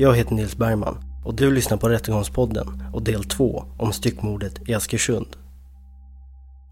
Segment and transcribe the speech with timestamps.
[0.00, 4.74] Jag heter Nils Bergman och du lyssnar på Rättegångspodden och del 2 om styckmordet i
[4.74, 5.36] Askersund.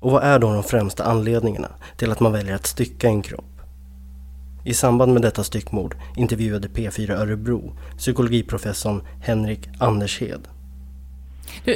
[0.00, 3.60] Och vad är då de främsta anledningarna till att man väljer att stycka en kropp?
[4.64, 10.48] I samband med detta styckmord intervjuade P4 Örebro psykologiprofessorn Henrik Andershed.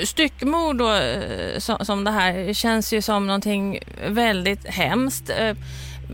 [0.05, 5.31] Styckmord då, eh, som, det här känns ju som någonting väldigt hemskt.
[5.31, 5.57] Eh,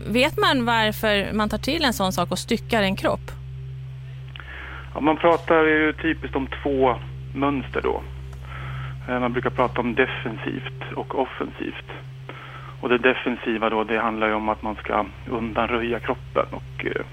[0.07, 3.31] vet man varför man tar till en sån sak och styckar en kropp?
[4.93, 6.95] Ja, man pratar ju typiskt om två
[7.33, 8.01] mönster då.
[9.07, 11.85] Eh, man brukar prata om defensivt och offensivt.
[12.81, 17.05] Och det defensiva då, det handlar ju om att man ska undanröja kroppen och eh,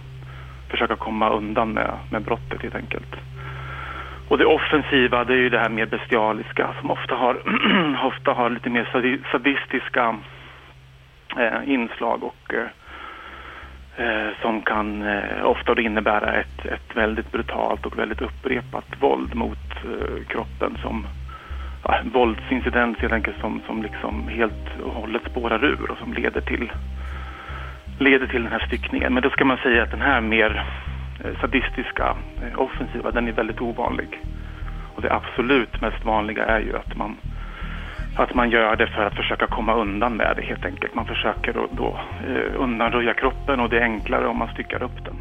[0.71, 3.17] försöka komma undan med, med brottet helt enkelt.
[4.29, 7.37] Och det offensiva, det är ju det här mer bestialiska som ofta har,
[8.07, 8.89] ofta har lite mer
[9.33, 10.17] sadistiska
[11.37, 12.67] eh, inslag och eh,
[13.99, 19.35] Eh, som kan eh, ofta då innebära ett, ett väldigt brutalt och väldigt upprepat våld
[19.35, 21.07] mot eh, kroppen som
[21.85, 26.13] ja, en våldsincident helt enkelt som, som liksom helt och hållet spårar ur och som
[26.13, 26.73] leder till
[27.99, 29.15] leder till den här styckningen.
[29.15, 30.65] Men då ska man säga att den här mer
[31.25, 34.21] eh, sadistiska, eh, offensiva, den är väldigt ovanlig.
[34.95, 37.17] Och det absolut mest vanliga är ju att man
[38.17, 40.95] att man gör det för att försöka komma undan med det helt enkelt.
[40.95, 45.05] Man försöker då, då eh, undanröja kroppen och det är enklare om man styckar upp
[45.05, 45.17] den.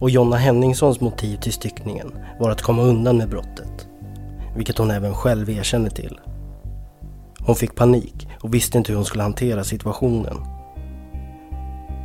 [0.00, 3.88] Och Jonna Henningssons motiv till styckningen var att komma undan med brottet.
[4.56, 6.20] Vilket hon även själv erkänner till.
[7.46, 10.36] Hon fick panik och visste inte hur hon skulle hantera situationen.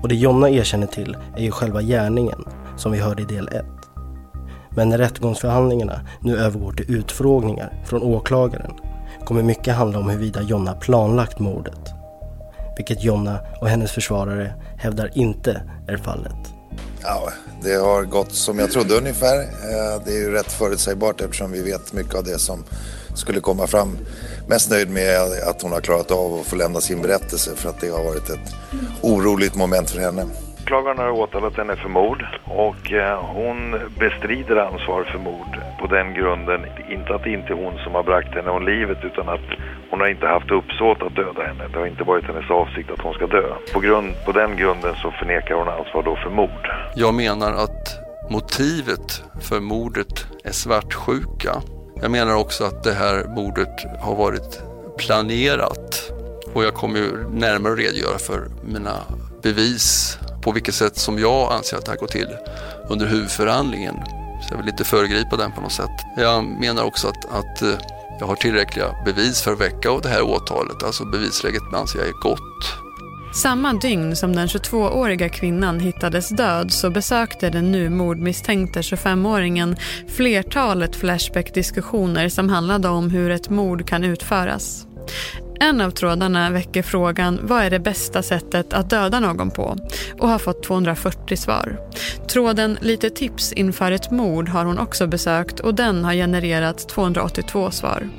[0.01, 2.45] Och det Jonna erkänner till är ju själva gärningen,
[2.75, 3.78] som vi hörde i del 1.
[4.75, 8.71] Men när rättegångsförhandlingarna nu övergår till utfrågningar från åklagaren
[9.25, 11.79] kommer mycket handla om huruvida Jonna planlagt mordet.
[12.77, 16.53] Vilket Jonna och hennes försvarare hävdar inte är fallet.
[17.01, 17.29] Ja,
[17.61, 19.39] det har gått som jag trodde ungefär.
[19.41, 22.63] Eh, det är ju rätt förutsägbart eftersom vi vet mycket av det som
[23.15, 23.97] skulle komma fram.
[24.47, 27.81] Mest nöjd med att hon har klarat av att få lämna sin berättelse för att
[27.81, 28.55] det har varit ett
[29.01, 30.25] oroligt moment för henne.
[30.69, 36.13] Åklagaren har åtalat henne för mord och eh, hon bestrider ansvar för mord på den
[36.13, 36.65] grunden.
[36.89, 39.47] Inte att det inte är hon som har bragt henne om livet utan att
[39.89, 41.67] hon har inte haft uppsåt att döda henne.
[41.73, 43.53] Det har inte varit hennes avsikt att hon ska dö.
[43.73, 46.67] På, grund, på den grunden så förnekar hon ansvar då för mord.
[46.95, 47.99] Jag menar att
[48.29, 51.53] motivet för mordet är svartsjuka.
[52.01, 54.61] Jag menar också att det här mordet har varit
[54.97, 56.11] planerat
[56.53, 58.95] och jag kommer ju närmare redogöra för mina
[59.43, 62.29] bevis på vilket sätt som jag anser att det här går till
[62.89, 63.95] under huvudförhandlingen.
[64.41, 66.05] Så jag vill inte föregripa den på något sätt.
[66.17, 67.79] Jag menar också att, att eh,
[68.19, 70.83] jag har tillräckliga bevis för att väcka det här åtalet.
[70.83, 72.89] Alltså bevisläget anser jag är gott.
[73.33, 79.75] Samma dygn som den 22-åriga kvinnan hittades död så besökte den nu mordmisstänkte 25-åringen
[80.07, 84.85] flertalet Flashback-diskussioner som handlade om hur ett mord kan utföras.
[85.61, 89.77] En av trådarna väcker frågan vad är det bästa sättet att döda någon på
[90.19, 91.79] och har fått 240 svar.
[92.27, 97.71] Tråden Lite tips inför ett mord har hon också besökt och den har genererat 282
[97.71, 98.09] svar.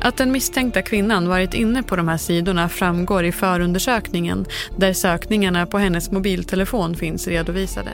[0.00, 4.46] Att den misstänkta kvinnan varit inne på de här sidorna framgår i förundersökningen
[4.76, 7.90] där sökningarna på hennes mobiltelefon finns redovisade.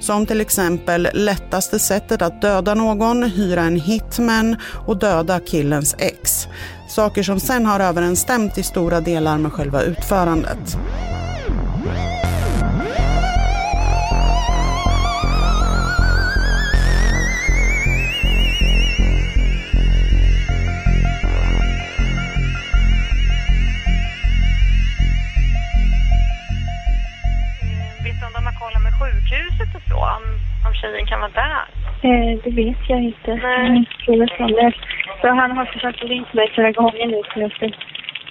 [0.00, 4.56] Som till exempel lättaste sättet att döda någon, hyra en hitman
[4.86, 6.48] och döda killens ex.
[6.96, 10.58] Saker som sen har överensstämt i stora delar med själva utförandet.
[28.02, 29.96] Vet du om de har kollat med sjukhuset och så?
[29.96, 30.22] Om,
[30.66, 31.75] om tjejen kan vara där?
[32.02, 33.34] Eh, det vet jag inte.
[33.34, 33.84] Nej.
[34.06, 34.74] Jag.
[35.20, 37.70] Så han har försökt ringa mig flera gånger nu så jag ska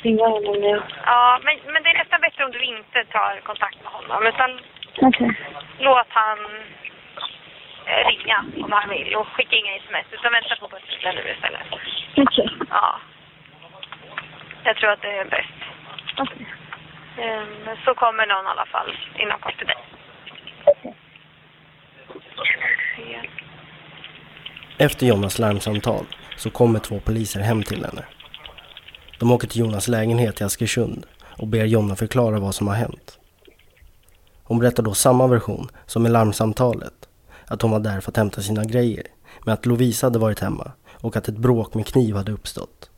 [0.02, 0.82] ringa honom nu.
[1.06, 4.28] Ja, men, men det är nästan bättre om du inte tar kontakt med honom.
[4.28, 4.60] Utan
[5.02, 5.32] Okej.
[5.80, 6.40] låt han
[7.86, 10.06] eh, ringa om han vill och skicka inga sms.
[10.12, 11.68] Utan vänta på bussen nu istället.
[12.18, 12.50] Okej.
[12.70, 13.00] Ja.
[14.64, 15.60] Jag tror att det är bäst.
[16.18, 16.46] Okej.
[17.18, 19.78] Ehm, så kommer någon i alla fall inom kort till dig.
[24.77, 26.06] Efter Jonas larmsamtal
[26.38, 28.06] så kommer två poliser hem till henne.
[29.19, 31.06] De åker till Jonas lägenhet i Askersund
[31.38, 33.19] och ber Jonna förklara vad som har hänt.
[34.44, 36.94] Hon berättar då samma version som i larmsamtalet.
[37.45, 39.04] Att hon var där för att hämta sina grejer,
[39.45, 42.89] men att Lovisa hade varit hemma och att ett bråk med kniv hade uppstått.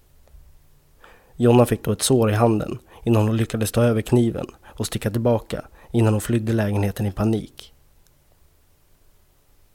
[1.36, 5.12] Jonna fick då ett sår i handen innan hon lyckades ta över kniven och sticka
[5.12, 7.74] tillbaka innan hon flydde lägenheten i panik.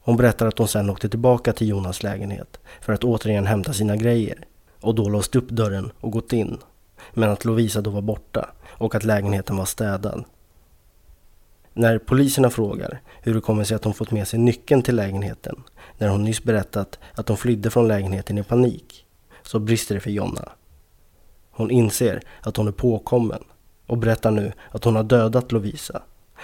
[0.05, 3.95] Hon berättar att hon sen åkte tillbaka till Jonas lägenhet för att återigen hämta sina
[3.95, 4.45] grejer
[4.81, 6.57] och då låst upp dörren och gått in.
[7.13, 10.23] Men att Lovisa då var borta och att lägenheten var städad.
[11.73, 15.63] När poliserna frågar hur det kommer sig att hon fått med sig nyckeln till lägenheten
[15.97, 19.05] när hon nyss berättat att hon flydde från lägenheten i panik
[19.43, 20.49] så brister det för Jonna.
[21.51, 23.43] Hon inser att hon är påkommen
[23.87, 26.01] och berättar nu att hon har dödat Lovisa.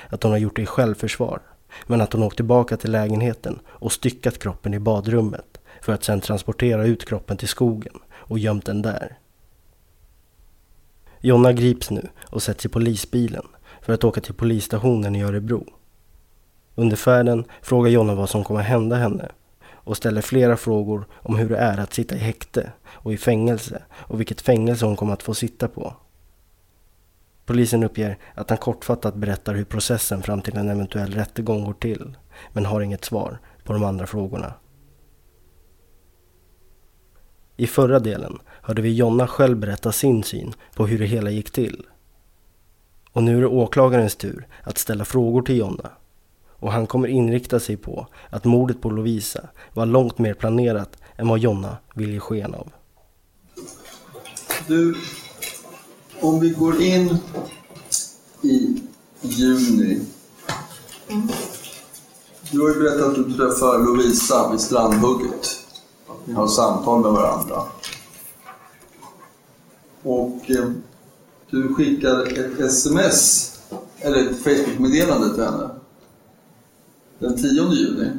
[0.09, 1.41] Att hon har gjort det i självförsvar
[1.87, 6.21] men att hon åkt tillbaka till lägenheten och styckat kroppen i badrummet för att sedan
[6.21, 9.17] transportera ut kroppen till skogen och gömt den där.
[11.19, 13.45] Jonna grips nu och sätts i polisbilen
[13.81, 15.65] för att åka till polisstationen i Örebro.
[16.75, 19.29] Under färden frågar Jonna vad som kommer hända henne
[19.71, 23.83] och ställer flera frågor om hur det är att sitta i häkte och i fängelse
[23.91, 25.93] och vilket fängelse hon kommer att få sitta på.
[27.49, 32.17] Polisen uppger att han kortfattat berättar hur processen fram till en eventuell rättegång går till,
[32.53, 34.53] men har inget svar på de andra frågorna.
[37.57, 41.51] I förra delen hörde vi Jonna själv berätta sin syn på hur det hela gick
[41.51, 41.85] till.
[43.11, 45.89] Och nu är det åklagarens tur att ställa frågor till Jonna.
[46.49, 51.27] Och han kommer inrikta sig på att mordet på Lovisa var långt mer planerat än
[51.27, 52.71] vad Jonna vill ge sken av.
[54.67, 54.95] Du,
[56.21, 57.17] om vi går in
[58.41, 58.81] i
[59.21, 60.01] juni.
[62.51, 65.47] Du har ju berättat att du träffar Lovisa vid Strandhugget.
[66.25, 67.63] Ni har samtal med varandra.
[70.03, 70.71] Och eh,
[71.49, 73.51] du skickar ett sms,
[73.99, 75.69] eller ett Facebook-meddelande till henne.
[77.19, 78.11] Den 10 juni.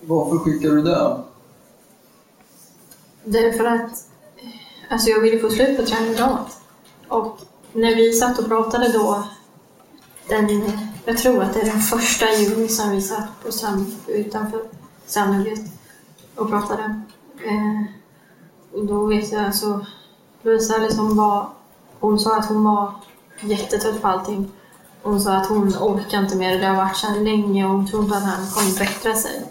[0.00, 1.16] Varför skickar du det?
[3.24, 4.11] Därför att
[4.92, 6.60] alltså jag ville få slut på triangelat.
[7.08, 7.38] Och
[7.72, 9.24] när vi satt och pratade då,
[10.28, 10.72] den,
[11.04, 14.62] jag tror att det är den första juni som vi satt på strand, utanför
[15.06, 15.60] Strandhugget
[16.34, 17.02] och pratade.
[17.44, 17.84] Eh,
[18.72, 19.86] och då vet jag alltså,
[20.42, 21.48] Lovisa liksom var,
[22.00, 22.94] hon sa att hon var
[23.40, 24.50] jättetrött på allting.
[25.02, 28.16] Hon sa att hon orkar inte mer, det har varit så länge och hon trodde
[28.16, 29.42] att han kommer bättra sig.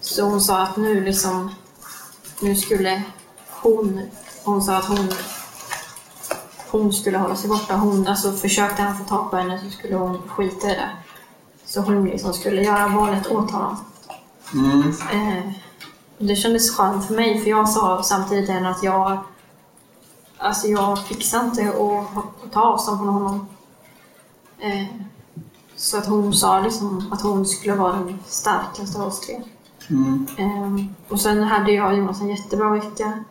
[0.00, 1.54] Så hon sa att nu liksom,
[2.40, 3.02] nu skulle
[3.62, 4.00] hon,
[4.44, 5.08] hon sa att hon
[6.70, 7.76] hon skulle hålla sig borta.
[7.76, 10.90] Hon, alltså försökte han få tag på henne så skulle hon skita i det.
[11.64, 13.76] Så hon liksom skulle göra valet åt honom.
[14.54, 14.94] Mm.
[15.12, 15.52] Eh,
[16.18, 19.18] det kändes skönt för mig för jag sa samtidigt att jag
[20.42, 23.48] Alltså jag fixar inte att, att ta avstånd från honom.
[24.58, 24.86] Eh,
[25.76, 29.42] så att hon sa liksom att hon skulle vara den starkaste av oss tre.
[29.90, 30.26] Mm.
[30.38, 33.24] Eh, och sen hade jag och Jonas en jättebra vecka.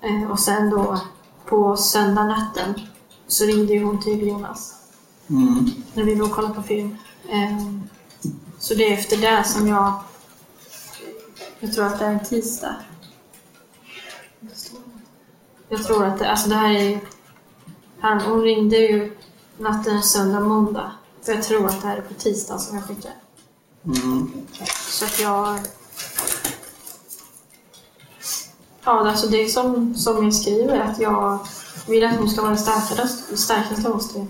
[0.00, 1.00] Eh, och sen då
[1.46, 2.74] på söndag natten
[3.26, 4.74] så ringde ju hon till Jonas
[5.30, 5.70] Mm.
[5.94, 6.96] när vi låg och kollade på film.
[7.28, 7.58] Eh,
[8.58, 9.92] så det är efter det som jag...
[11.60, 12.76] Jag tror att det är en tisdag.
[15.68, 17.00] jag tror att det, alltså det här är
[18.00, 19.16] han, hon ringde ju
[19.58, 20.92] natten söndag, måndag.
[21.22, 23.12] För jag tror att det här är på tisdag som jag skickar.
[23.84, 24.32] Mm.
[24.90, 25.58] Så att jag...
[28.88, 31.38] Ja, alltså det är som, som jag skriver, att jag
[31.88, 34.26] vill att hon ska vara den starkaste, starkaste av oss tre.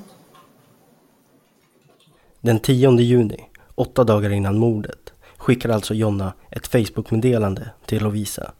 [2.41, 8.53] Den 10 juni, åtta dagar innan mordet, skickar alltså Jonna ett Facebook-meddelande till Lovisa.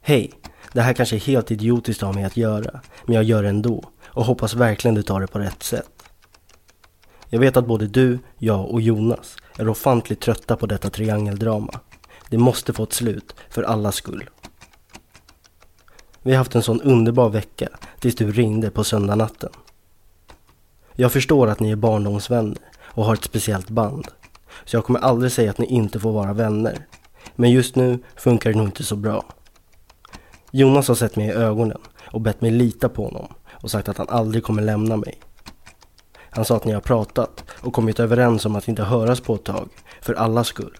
[0.00, 0.32] Hej!
[0.72, 3.84] Det här kanske är helt idiotiskt av mig att göra, men jag gör det ändå
[4.06, 6.02] och hoppas verkligen du tar det på rätt sätt.
[7.28, 11.80] Jag vet att både du, jag och Jonas är ofantligt trötta på detta triangeldrama.
[12.28, 14.30] Det måste få ett slut, för allas skull.
[16.22, 19.50] Vi har haft en sån underbar vecka tills du ringde på söndagnatten.
[20.94, 24.08] Jag förstår att ni är barndomsvänner och har ett speciellt band.
[24.64, 26.86] Så jag kommer aldrig säga att ni inte får vara vänner.
[27.36, 29.24] Men just nu funkar det nog inte så bra.
[30.50, 31.78] Jonas har sett mig i ögonen
[32.12, 35.20] och bett mig lita på honom och sagt att han aldrig kommer lämna mig.
[36.30, 39.44] Han sa att ni har pratat och kommit överens om att inte höras på ett
[39.44, 39.68] tag,
[40.00, 40.78] för allas skull.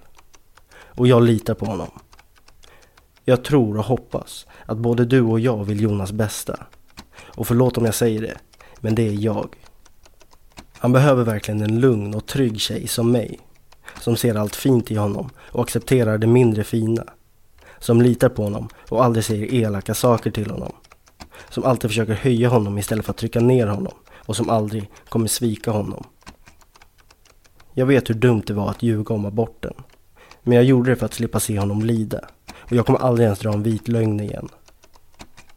[0.73, 1.91] Och jag litar på honom.
[3.25, 6.67] Jag tror och hoppas att både du och jag vill Jonas bästa.
[7.21, 8.39] Och förlåt om jag säger det,
[8.81, 9.57] men det är jag.
[10.79, 13.39] Han behöver verkligen en lugn och trygg tjej som mig.
[14.01, 17.05] Som ser allt fint i honom och accepterar det mindre fina.
[17.79, 20.73] Som litar på honom och aldrig säger elaka saker till honom.
[21.51, 23.95] Som alltid försöker höja honom istället för att trycka ner honom
[24.27, 26.05] och som aldrig kommer svika honom.
[27.75, 29.75] Jag vet hur dumt det var att ljuga om aborten.
[30.43, 32.21] Men jag gjorde det för att slippa se honom lida.
[32.53, 34.49] Och jag kommer aldrig ens dra en vit lögn igen.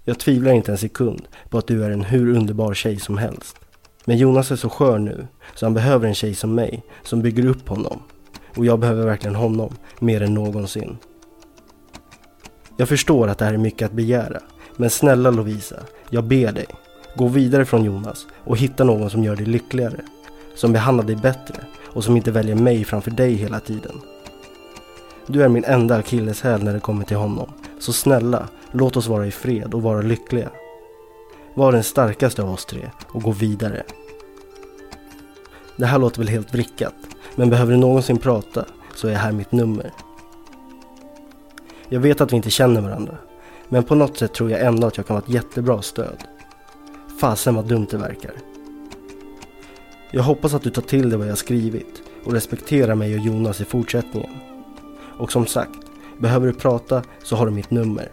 [0.03, 3.60] Jag tvivlar inte en sekund på att du är en hur underbar tjej som helst.
[4.05, 7.46] Men Jonas är så skör nu, så han behöver en tjej som mig, som bygger
[7.46, 8.00] upp honom.
[8.58, 10.98] Och jag behöver verkligen honom, mer än någonsin.
[12.77, 14.39] Jag förstår att det här är mycket att begära,
[14.75, 16.67] men snälla Lovisa, jag ber dig.
[17.15, 20.00] Gå vidare från Jonas och hitta någon som gör dig lyckligare.
[20.55, 21.55] Som behandlar dig bättre
[21.86, 24.01] och som inte väljer mig framför dig hela tiden.
[25.27, 27.50] Du är min enda akilleshäl när det kommer till honom.
[27.79, 30.50] Så snälla, låt oss vara i fred och vara lyckliga.
[31.53, 33.84] Var den starkaste av oss tre och gå vidare.
[35.75, 36.96] Det här låter väl helt vrickat,
[37.36, 38.65] men behöver du någonsin prata
[38.96, 39.91] så är här mitt nummer.
[41.89, 43.17] Jag vet att vi inte känner varandra,
[43.70, 46.24] men på något sätt tror jag ändå att jag kan vara ett jättebra stöd.
[47.24, 48.32] Fasen vad dumt det verkar.
[50.12, 53.62] Jag hoppas att du tar till dig vad jag skrivit och respekterar mig och Jonas
[53.62, 54.30] i fortsättningen.
[55.20, 55.80] Och som sagt,
[56.20, 58.12] behöver du prata så har du mitt nummer.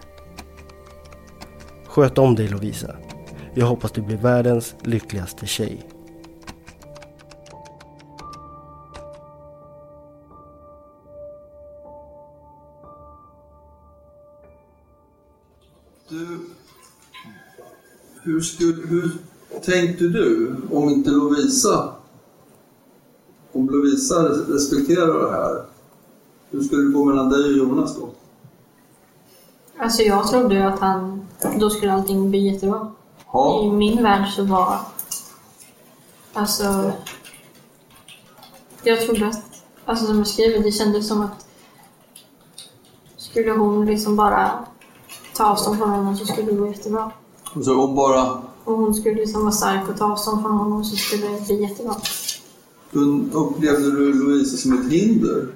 [1.86, 2.96] Sköt om dig Lovisa.
[3.54, 5.89] Jag hoppas du blir världens lyckligaste tjej.
[18.22, 19.12] Hur, skulle, hur
[19.64, 21.94] tänkte du om inte Lovisa,
[23.52, 25.64] om Lovisa respekterar det här,
[26.50, 28.08] hur skulle det gå mellan dig och Jonas då?
[29.78, 31.26] Alltså jag trodde att han,
[31.58, 32.92] då skulle allting bli jättebra.
[33.32, 33.62] Ja.
[33.64, 34.78] I min värld så var,
[36.32, 36.92] alltså,
[38.82, 39.42] jag trodde att,
[39.84, 41.46] alltså som jag skriver, det kändes som att
[43.16, 44.64] skulle hon liksom bara
[45.36, 47.12] ta avstånd från honom så skulle det gå jättebra.
[47.64, 50.96] Så hon bara, Och hon skulle liksom vara stark och ta avstånd från honom så
[50.96, 51.94] skulle det bli jättebra.
[52.92, 55.48] hon- upplevde du Lovisa som ett hinder?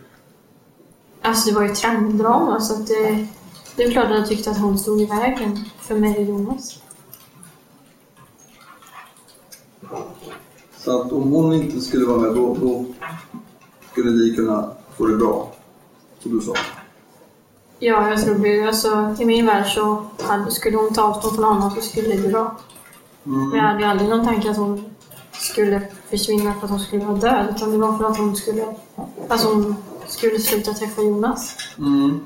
[1.23, 3.27] Alltså det var ju triangeldrama så att det,
[3.77, 6.81] det är klart att jag tyckte att hon stod i vägen för mig och Jonas.
[10.79, 12.85] Så att om hon inte skulle vara med då, då
[13.93, 15.53] skulle ni kunna få det bra,
[16.23, 16.53] som du sa.
[17.85, 18.65] Ja, jag tror det.
[18.65, 22.29] Alltså, I min värld så hade, skulle hon ta avstånd från honom så skulle det
[22.29, 22.57] bra.
[23.27, 23.49] Mm.
[23.49, 24.95] Men jag hade ju aldrig någon tanke att hon
[25.33, 27.55] skulle försvinna för att hon skulle vara död.
[27.57, 28.75] Utan det var för att hon skulle,
[29.29, 29.77] alltså hon
[30.07, 31.57] skulle sluta träffa Jonas.
[31.79, 32.21] Mm.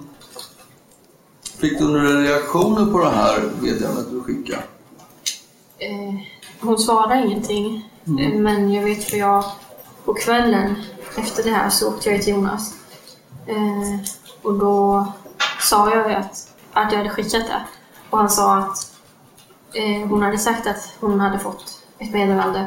[1.59, 4.63] Fick du några reaktioner på det här meddelandet du skickade?
[5.79, 6.15] Eh,
[6.61, 7.91] hon svarade ingenting.
[8.07, 8.33] Mm.
[8.33, 9.45] Eh, Men jag vet för jag
[10.05, 10.75] på kvällen
[11.17, 12.75] efter det här så åkte jag till Jonas.
[13.47, 14.01] Eh,
[14.43, 15.07] och då
[15.69, 17.63] sa jag att, att jag hade skickat det.
[18.11, 18.93] Och han sa att
[19.73, 22.67] eh, hon hade sagt att hon hade fått ett meddelande.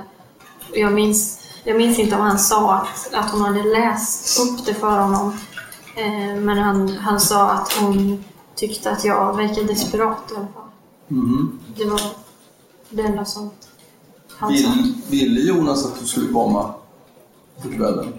[0.73, 4.73] Jag minns, jag minns inte om han sa att, att hon hade läst upp det
[4.73, 5.37] för honom.
[5.95, 8.23] Eh, men han, han sa att hon
[8.55, 10.69] tyckte att jag verkade desperat i alla fall.
[11.11, 11.59] Mm.
[11.75, 12.01] Det var
[12.89, 13.49] det enda som
[14.37, 14.69] han sa.
[14.69, 16.73] Vill, ville Jonas att du skulle komma?
[17.77, 18.13] Kvällen?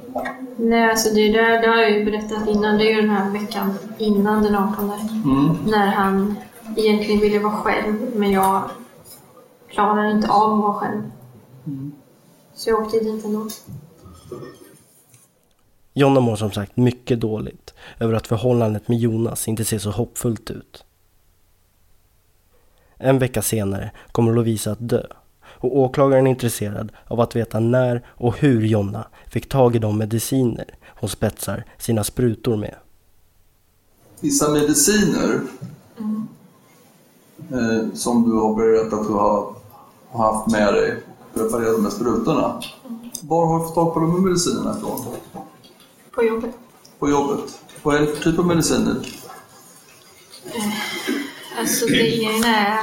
[0.56, 2.78] Nej, alltså det, det, det har jag ju berättat innan.
[2.78, 4.90] Det är ju den här veckan innan den 18.
[5.24, 5.56] Mm.
[5.66, 6.36] När han
[6.76, 8.70] egentligen ville vara själv, men jag
[9.68, 11.02] klarade inte av att vara själv.
[11.66, 11.92] Mm.
[12.54, 13.48] Så jag åkte dit ändå.
[15.94, 20.50] Jonna mår som sagt mycket dåligt över att förhållandet med Jonas inte ser så hoppfullt
[20.50, 20.84] ut.
[22.96, 25.06] En vecka senare kommer Lovisa att dö
[25.64, 29.98] och åklagaren är intresserad av att veta när och hur Jonna fick tag i de
[29.98, 30.64] mediciner
[31.00, 32.74] hon spetsar sina sprutor med.
[34.20, 35.40] Vissa mediciner
[35.98, 36.28] Mm.
[37.52, 39.54] eh, som du har berättat att du har,
[40.10, 41.02] har haft med dig
[41.34, 42.62] preparerade med sprutorna.
[43.20, 45.00] Var har du fått tag på de här medicinerna ifrån?
[46.14, 46.50] På jobbet.
[46.98, 47.60] På jobbet?
[47.82, 48.96] Vad är det för typ av mediciner?
[50.44, 50.72] Eh,
[51.58, 52.78] Alltså det ena är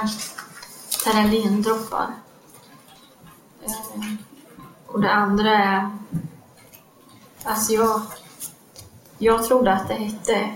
[1.03, 2.07] Terralindroppar.
[4.87, 5.97] Och det andra är...
[7.43, 8.01] Alltså jag...
[9.17, 10.49] Jag trodde att det hette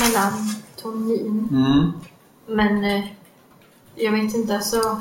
[0.00, 1.48] Melatonin.
[1.50, 1.92] Mm.
[2.46, 3.04] Men eh,
[3.94, 5.00] jag vet inte, alltså...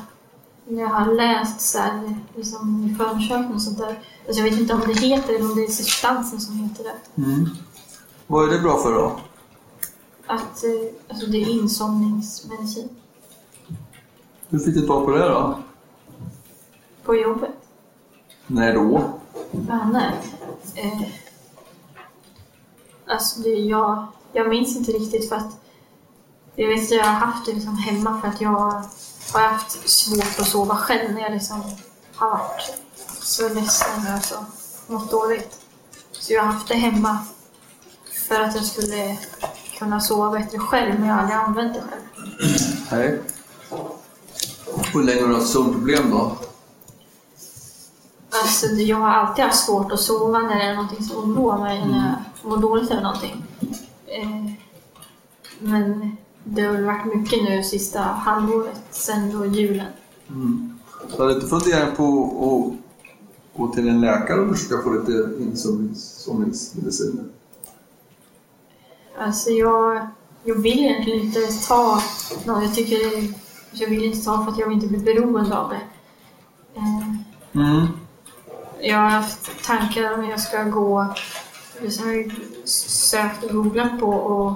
[0.68, 4.00] Jag har läst så här, liksom i förundersökningen och sånt där.
[4.28, 7.22] Alltså jag vet inte om det heter eller om det är substansen som heter det.
[7.22, 7.50] Mm.
[8.28, 9.20] Vad är det bra för då?
[10.28, 10.72] Att, eh,
[11.10, 12.90] alltså det är insomningsmedicin
[14.50, 15.60] Hur fick du tag på det då?
[17.04, 17.52] På jobbet.
[18.48, 19.20] När då?
[19.92, 20.12] Nej.
[20.76, 21.02] Eh,
[23.08, 25.60] alltså det, jag, jag minns inte riktigt för att
[26.56, 30.40] jag vet att jag har haft det liksom hemma för att jag har haft svårt
[30.40, 31.64] att sova själv när jag liksom
[32.16, 32.82] har varit
[33.22, 34.46] så ledsen och alltså,
[34.88, 35.60] mått dåligt.
[36.12, 37.18] Så jag har haft det hemma
[38.28, 39.18] för att jag skulle
[39.78, 42.02] kunna sova bättre själv men jag har aldrig använt det själv.
[42.92, 43.22] Nej.
[44.94, 46.38] Hur länge har du haft sömnproblem då?
[48.42, 51.86] Alltså, jag har alltid haft svårt att sova när det är någonting som oroar mig,
[51.88, 53.44] när jag mår dåligt eller någonting.
[54.06, 54.52] Eh,
[55.60, 59.88] men det har väl varit mycket nu sista halvåret, sen då julen.
[60.30, 60.80] Mm.
[61.16, 67.24] Du hade inte funderat på att gå till en läkare och försöka få lite insomningsmediciner?
[69.20, 70.08] Alltså jag,
[70.44, 72.02] jag vill egentligen inte ta
[72.46, 72.64] något.
[72.64, 72.98] Jag tycker
[73.72, 75.82] jag vill inte ta för att jag vill inte bli beroende av det.
[76.76, 77.14] Eh,
[77.56, 77.88] Mm.
[78.86, 81.06] Jag har haft tankar om jag ska gå,
[81.82, 82.32] jag har
[82.66, 84.50] sökt och googlat på och,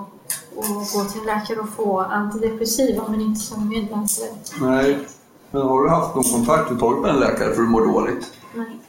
[0.55, 4.29] och gå till en läkare och få antidepressiva men inte som medmänsklig.
[4.61, 5.07] Nej.
[5.51, 7.85] Men har du haft någon kontakt och tagit med en läkare för att du mår
[7.85, 8.33] dåligt?
[8.55, 8.79] Nej.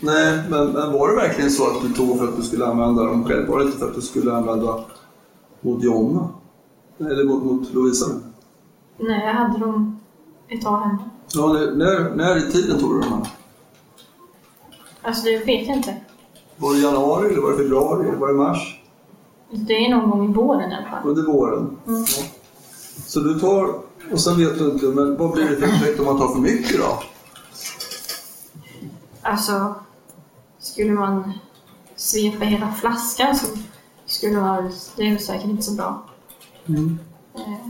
[0.00, 3.04] Nej, men, men var det verkligen så att du tog för att du skulle använda
[3.04, 3.48] dem själv?
[3.48, 4.84] Var det inte för att du skulle använda
[5.60, 6.28] mot Jonna?
[6.98, 8.06] Eller mot, mot Lovisa?
[8.98, 10.00] Nej, jag hade dem
[10.48, 11.10] ett tag hemma.
[11.32, 13.39] Ja, när, när, när i tiden tog du dem här?
[15.02, 15.96] Alltså det vet jag inte.
[16.56, 18.80] Var det januari, eller var det februari, eller var det mars?
[19.50, 21.08] Det är någon gång i våren i alla fall.
[21.08, 21.76] Under våren?
[21.86, 22.04] Mm.
[23.06, 23.74] Så du tar,
[24.12, 26.40] och sen vet du inte, men vad blir det för effekt om man tar för
[26.40, 27.02] mycket då?
[29.22, 29.74] Alltså,
[30.58, 31.32] skulle man
[31.96, 33.46] svepa hela flaskan så
[34.06, 36.02] skulle man, det är säkert inte så bra.
[36.66, 36.98] Mm.
[37.34, 37.66] Eh,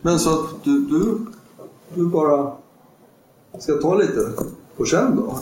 [0.00, 1.26] Men så att du, du,
[1.94, 2.56] du bara
[3.58, 4.32] ska ta lite
[4.76, 5.38] på känn då?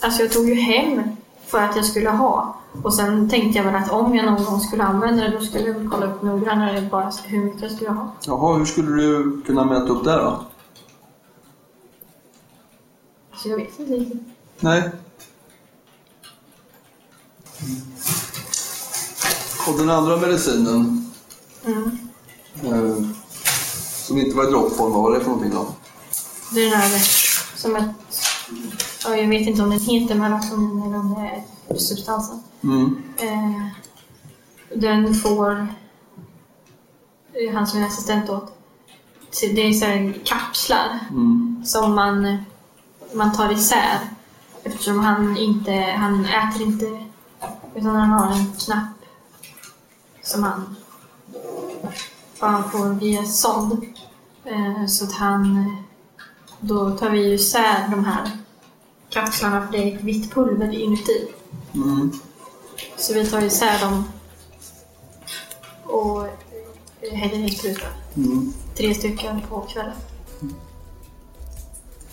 [0.00, 1.02] Alltså jag tog ju hem
[1.46, 2.54] för att jag skulle ha.
[2.84, 5.64] Och sen tänkte jag väl att om jag någon gång skulle använda det då skulle
[5.66, 8.12] jag väl kolla upp noggrannare bara hur mycket jag skulle ha.
[8.26, 10.44] Jaha, hur skulle du kunna mäta upp det då?
[13.36, 14.22] Så jag vet inte riktigt.
[14.60, 14.90] Nej.
[19.68, 21.04] Och den andra medicinen,
[21.64, 21.98] Mm.
[22.64, 22.96] eh,
[24.06, 25.66] som inte var i droppform, vad var det för någonting då?
[26.54, 26.88] Det är den här
[27.58, 27.90] som ett...
[29.04, 31.44] Ja, jag vet inte om den heter melatonin eller om det
[31.74, 32.42] är substansen.
[32.62, 33.02] Mm.
[33.18, 33.66] Eh,
[34.78, 35.66] den får
[37.32, 38.54] eh, han som är assistent åt.
[39.40, 41.62] Det är så här kapslar Mm.
[41.64, 42.38] som man,
[43.14, 43.98] man tar isär.
[44.62, 47.04] Eftersom han inte, han äter inte
[47.74, 48.88] utan han har en knapp
[50.22, 50.76] som han,
[52.38, 53.86] han får via sond.
[54.44, 55.76] Eh, så att han,
[56.60, 58.30] då tar vi isär de här
[59.10, 61.28] kapslarna för det är ett vitt pulver inuti.
[61.74, 62.12] Mm.
[62.96, 64.04] Så vi tar isär dem
[65.84, 66.26] och
[67.00, 67.86] eh, häller i spruta.
[68.16, 68.52] Mm.
[68.76, 69.96] Tre stycken på kvällen.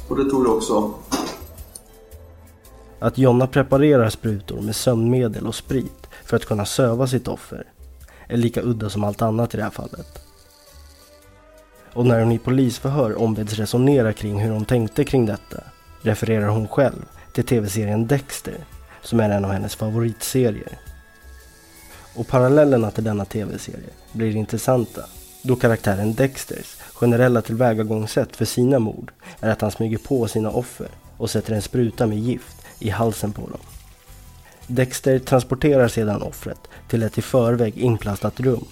[0.08, 0.94] Och det tog du också?
[3.00, 7.68] Att Jonna preparerar sprutor med sömnmedel och sprit för att kunna söva sitt offer
[8.28, 10.25] är lika udda som allt annat i det här fallet.
[11.96, 15.64] Och när hon i polisförhör ombeds resonera kring hur hon tänkte kring detta
[16.02, 18.58] refererar hon själv till tv-serien Dexter
[19.02, 20.80] som är en av hennes favoritserier.
[22.16, 25.02] Och parallellerna till denna tv-serie blir intressanta
[25.42, 30.88] då karaktären Dexters generella tillvägagångssätt för sina mord är att han smyger på sina offer
[31.18, 33.60] och sätter en spruta med gift i halsen på dem.
[34.68, 38.66] Dexter transporterar sedan offret till ett i förväg inplastat rum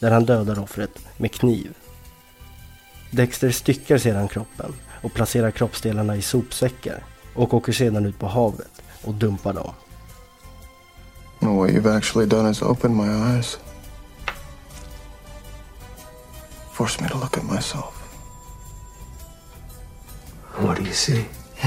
[0.00, 1.74] där han dödar offret med kniv.
[3.10, 8.82] Dexter styckar sedan kroppen och placerar kroppsdelarna i sopsäckar och åker sedan ut på havet
[9.04, 9.74] och dumpar dem.
[11.40, 13.58] No, what you've actually done is open my eyes.
[16.72, 17.94] Force me to look at myself.
[20.60, 21.24] What do you see?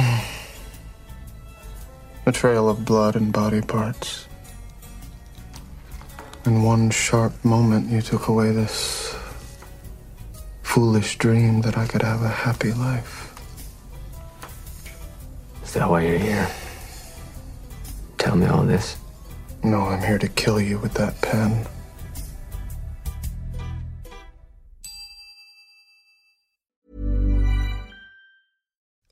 [2.25, 4.27] A trail of blood and body parts.
[6.45, 9.15] In one sharp moment, you took away this
[10.71, 13.35] foolish dream that I could have a happy life.
[15.65, 16.47] Is that why you're here?
[18.17, 18.95] Tell me all this.
[19.65, 21.67] No, I'm here to kill you with that pen.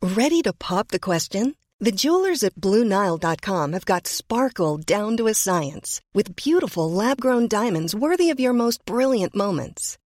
[0.02, 1.56] Ready to pop the question?
[1.82, 7.50] The jewelers at BlueNile.com have got sparkle down to a science with beautiful lab grown
[7.50, 9.98] diamonds worthy of your most brilliant moments.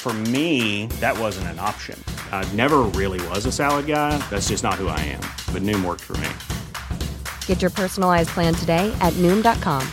[0.00, 2.02] For me, that wasn't an option.
[2.32, 4.16] I never really was a salad guy.
[4.30, 5.20] That's just not who I am.
[5.52, 6.30] But Noom worked for me.
[7.44, 9.86] Get your personalized plan today at Noom.com.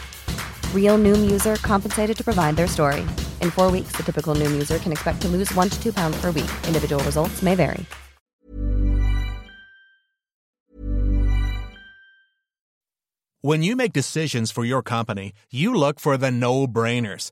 [0.74, 3.02] Real Noom user compensated to provide their story.
[3.42, 6.16] In four weeks, the typical Noom user can expect to lose one to two pounds
[6.22, 6.52] per week.
[6.66, 7.86] Individual results may vary.
[13.42, 17.32] When you make decisions for your company, you look for the no brainers.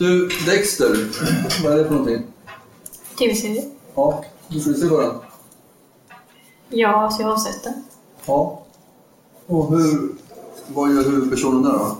[0.00, 1.08] Du, Dexter,
[1.64, 2.26] vad är det för någonting?
[3.18, 3.68] Tv-serie?
[3.94, 5.14] Ja, du skulle se på den?
[6.68, 7.84] Ja, så jag har sett den.
[8.26, 8.62] Ja.
[9.46, 10.12] Och hur,
[10.68, 11.96] vad gör huvudpersonen där då?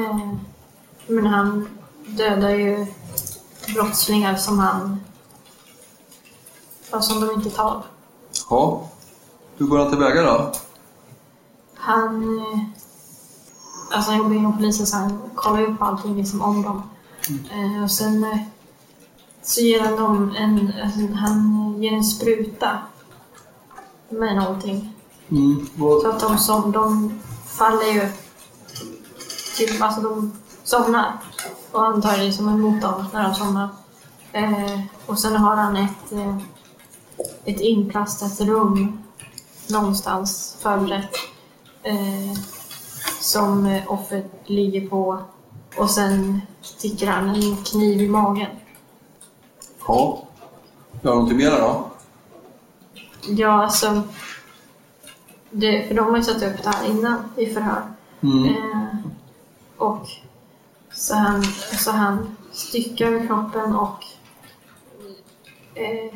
[0.00, 0.32] Eh,
[1.06, 1.68] men han
[2.06, 2.86] dödar ju
[3.74, 5.00] brottslingar som han...
[7.00, 7.82] Som de inte tar.
[8.50, 8.88] Ja.
[9.56, 10.52] Hur går han tillväga då?
[11.74, 12.38] Han...
[12.38, 12.58] eh,
[13.92, 16.82] Alltså han går in på polisen så han kollar upp allting liksom om dem.
[17.28, 18.38] Eh, och sen eh,
[19.42, 20.72] så ger han dem en...
[20.84, 22.78] Alltså, han ger en spruta
[24.08, 24.94] med någonting.
[25.30, 25.68] Mm.
[25.74, 26.72] Vad, Så att de som...
[26.72, 28.08] De faller ju...
[29.56, 30.32] Typ, alltså de
[30.64, 31.18] somnar.
[31.72, 33.68] Och han tar det som emot dem när de somnar.
[34.32, 36.36] Eh, och sen har han ett, eh,
[37.44, 39.02] ett inplastat rum
[39.68, 41.10] någonstans förberett.
[41.82, 42.38] Eh,
[43.20, 45.24] som offret ligger på.
[45.76, 48.50] Och sen sticker han en kniv i magen.
[49.86, 50.22] ja.
[51.02, 51.90] Gör någonting mer då?
[53.28, 54.02] Ja, alltså...
[55.50, 57.82] det, för de har ju satt upp det här innan i förhör.
[58.20, 58.44] Mm.
[58.44, 58.86] Eh,
[59.76, 60.06] och
[60.92, 61.44] så han,
[61.78, 64.04] så han styckar kroppen och
[65.74, 66.14] eh,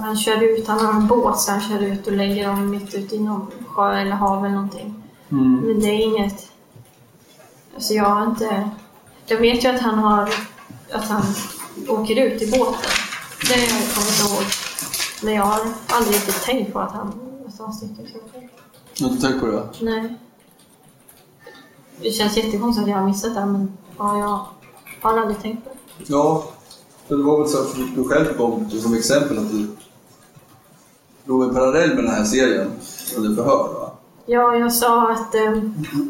[0.00, 2.94] han kör ut, han har en båt så han kör ut och lägger dem mitt
[2.94, 5.02] ute i någon sjö eller hav eller någonting.
[5.30, 5.54] Mm.
[5.54, 6.47] Men det är inget...
[7.78, 8.70] Alltså jag har inte...
[9.26, 10.34] Jag vet ju att han har...
[10.92, 11.22] Att han
[11.88, 12.90] åker ut i båten.
[13.48, 14.44] Det har jag kommit ihåg.
[15.22, 17.08] Men jag har aldrig riktigt tänkt på att han,
[17.48, 17.72] att han
[18.12, 18.48] kroppen.
[18.94, 19.68] Jag har inte tänkt på det.
[19.80, 20.14] Nej.
[22.02, 24.46] Det känns jättekonstigt att jag har missat det, men ja, jag
[25.02, 26.04] har aldrig tänkt på det.
[26.06, 26.44] Ja,
[27.08, 29.76] det var väl så att du själv kom till som exempel att du
[31.24, 32.70] drog en parallell med den här serien
[33.16, 33.87] under förhör va?
[34.30, 35.56] Ja, jag sa att eh,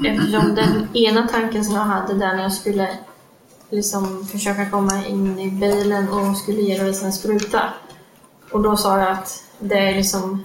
[0.05, 2.99] eftersom den ena tanken som jag hade där när jag skulle
[3.71, 7.63] liksom försöka komma in i bilen och skulle ge Louise en spruta.
[8.53, 10.45] Och då sa jag att det är liksom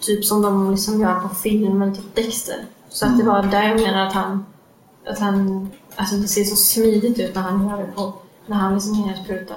[0.00, 2.64] typ som de liksom gör på filmen, typ Dexter.
[2.88, 4.46] Så att det var där jag menar att han,
[5.06, 8.14] att han, alltså det ser så smidigt ut när han gör det på,
[8.46, 9.54] när han liksom ger en spruta.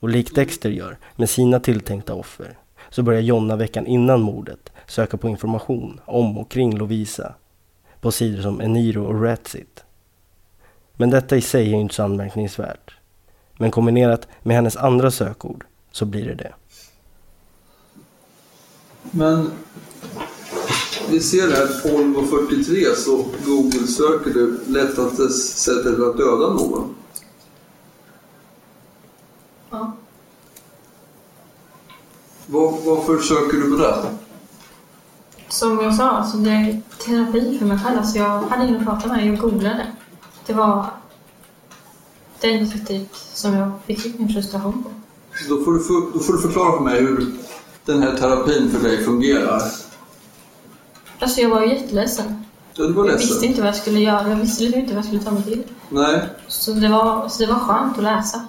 [0.00, 2.58] Och likt Dexter gör med sina tilltänkta offer
[2.90, 7.34] så börjar Jonna veckan innan mordet söka på information om och kring Lovisa
[8.00, 9.84] på sidor som Eniro och Ratsit.
[10.96, 12.94] Men detta i sig är inte så anmärkningsvärt.
[13.58, 16.54] Men kombinerat med hennes andra sökord så blir det det.
[19.10, 19.50] Men
[21.10, 26.94] vi ser här 12.43 så Google söker du lättaste sättet att döda någon.
[29.70, 29.96] Ja.
[32.50, 33.96] Var, varför söker du på det?
[35.48, 37.98] Som jag sa, alltså det är terapi för mig själv.
[37.98, 39.86] Alltså jag hade ingen att prata med, jag googlade.
[40.46, 40.86] Det var
[42.40, 44.90] det sättet som jag fick ut min frustration på.
[45.48, 47.26] Då får, du för, då får du förklara för mig hur
[47.84, 49.62] den här terapin för dig fungerar.
[51.18, 52.44] Alltså jag var ju jätteledsen.
[52.74, 53.28] Ja, du var Jag ledsen.
[53.28, 54.28] visste inte vad jag skulle göra.
[54.28, 55.62] Jag visste liksom inte vad jag skulle ta mig till.
[55.88, 56.28] Nej.
[56.48, 58.44] Så det var, så det var skönt att läsa.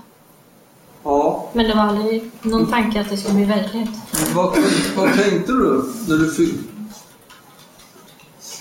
[1.03, 1.49] Ja.
[1.53, 3.89] Men det var aldrig någon tanke att det skulle bli verklighet.
[4.33, 4.57] Vad,
[4.95, 6.53] vad tänkte du när du, fick,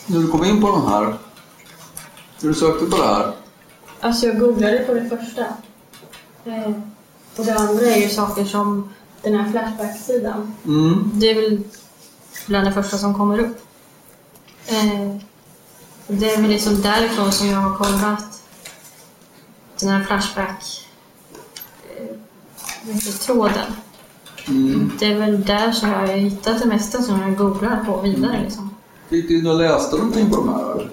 [0.06, 1.04] när du kom in på den här?
[2.40, 3.32] När du sökte på det här?
[4.00, 5.46] Alltså jag googlade på det första.
[6.44, 6.72] Eh,
[7.36, 10.54] och det andra är ju saker som den här Flashback-sidan.
[10.64, 11.10] Mm.
[11.14, 11.62] Det är väl
[12.46, 13.62] bland det första som kommer upp.
[14.66, 15.16] Eh,
[16.06, 18.42] det är väl liksom därifrån som jag har kollat
[19.80, 20.88] den här Flashback
[21.96, 23.72] eh, vad heter det, tråden.
[24.48, 24.92] Mm.
[24.98, 28.40] Det är väl där jag har hittat det mesta som jag googlar på vidare.
[28.42, 28.74] Liksom.
[29.08, 30.72] Gick in och läste någonting på de här?
[30.72, 30.90] eller?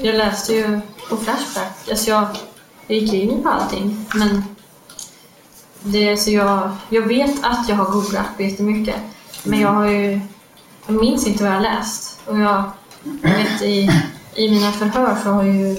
[0.00, 1.90] Jag läste ju på Flashback.
[1.90, 2.26] Alltså jag,
[2.86, 4.06] jag gick in på allting.
[4.14, 4.44] Men
[5.82, 8.96] det, så jag, jag vet att jag har googlat på jättemycket.
[9.44, 10.20] Men jag har ju...
[10.86, 12.20] Jag minns inte vad jag har läst.
[12.26, 12.62] Och jag,
[13.22, 13.90] jag vet i,
[14.34, 15.72] i mina förhör så har ju...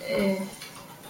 [0.00, 0.42] Eh,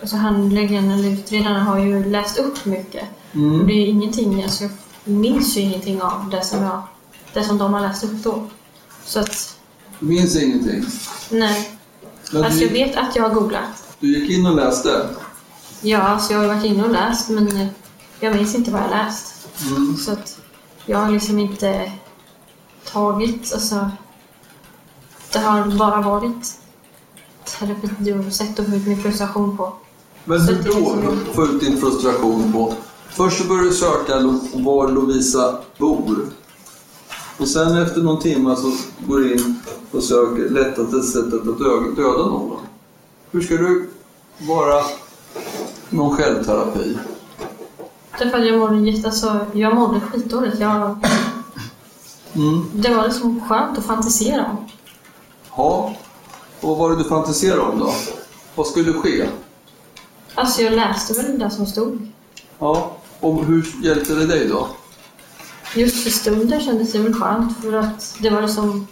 [0.00, 3.04] alltså handläggaren eller utredarna har ju läst upp mycket.
[3.32, 3.60] Mm.
[3.60, 4.72] Och det är ingenting, alltså jag
[5.14, 6.82] minns ju ingenting av det som, jag,
[7.34, 8.46] det som de har läst upp då.
[9.04, 9.58] Så att,
[9.98, 10.84] Du minns ingenting?
[11.30, 11.70] nej.
[12.32, 13.96] Men Alltså du, jag vet att jag har googlat.
[14.00, 15.08] du gick in och läste?
[15.80, 17.68] Ja, alltså jag har varit inne och läst men
[18.20, 19.48] jag minns inte vad jag läst.
[19.70, 19.96] Mm.
[19.96, 20.38] Så att
[20.86, 21.92] jag har liksom inte
[22.92, 23.90] tagit, alltså
[25.32, 26.54] det har bara varit
[27.58, 29.72] terapi och sätt att få ut min frustration på.
[30.24, 31.02] Men hur då
[31.34, 32.74] få ut din frustration på?
[33.10, 36.26] Först så börjar du söka var Lovisa bor.
[37.38, 38.72] Och sen efter någon timme så
[39.06, 42.56] går du in och söker lättaste sättet att dö- döda någon.
[43.30, 43.90] Hur ska du
[44.48, 44.82] vara
[45.90, 46.98] någon självterapi?
[48.18, 50.60] Därför att jag mådde jätte, alltså, jag mådde skitdåligt.
[50.60, 50.96] Jag,
[52.34, 52.64] Mm.
[52.74, 54.56] det var liksom skönt att fantisera om.
[55.56, 55.94] Ja.
[56.60, 57.92] Och vad var det du fantiserade om då?
[58.54, 59.28] Vad skulle ske?
[60.38, 62.08] Alltså jag läste väl det som stod.
[62.58, 62.96] Ja.
[63.20, 64.68] Och hur hjälpte det dig då?
[65.74, 68.86] Just för stunden kändes det väl skönt för att det var liksom...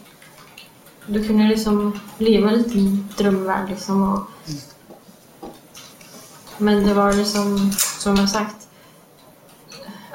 [1.06, 4.20] Du kunde liksom leva lite i drömvärld liksom och...
[6.58, 8.68] Men det var liksom, som jag sagt...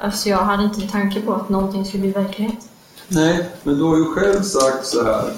[0.00, 2.68] Alltså jag hade inte en tanke på att någonting skulle bli verklighet.
[3.08, 5.28] Nej, men du har ju själv sagt så här,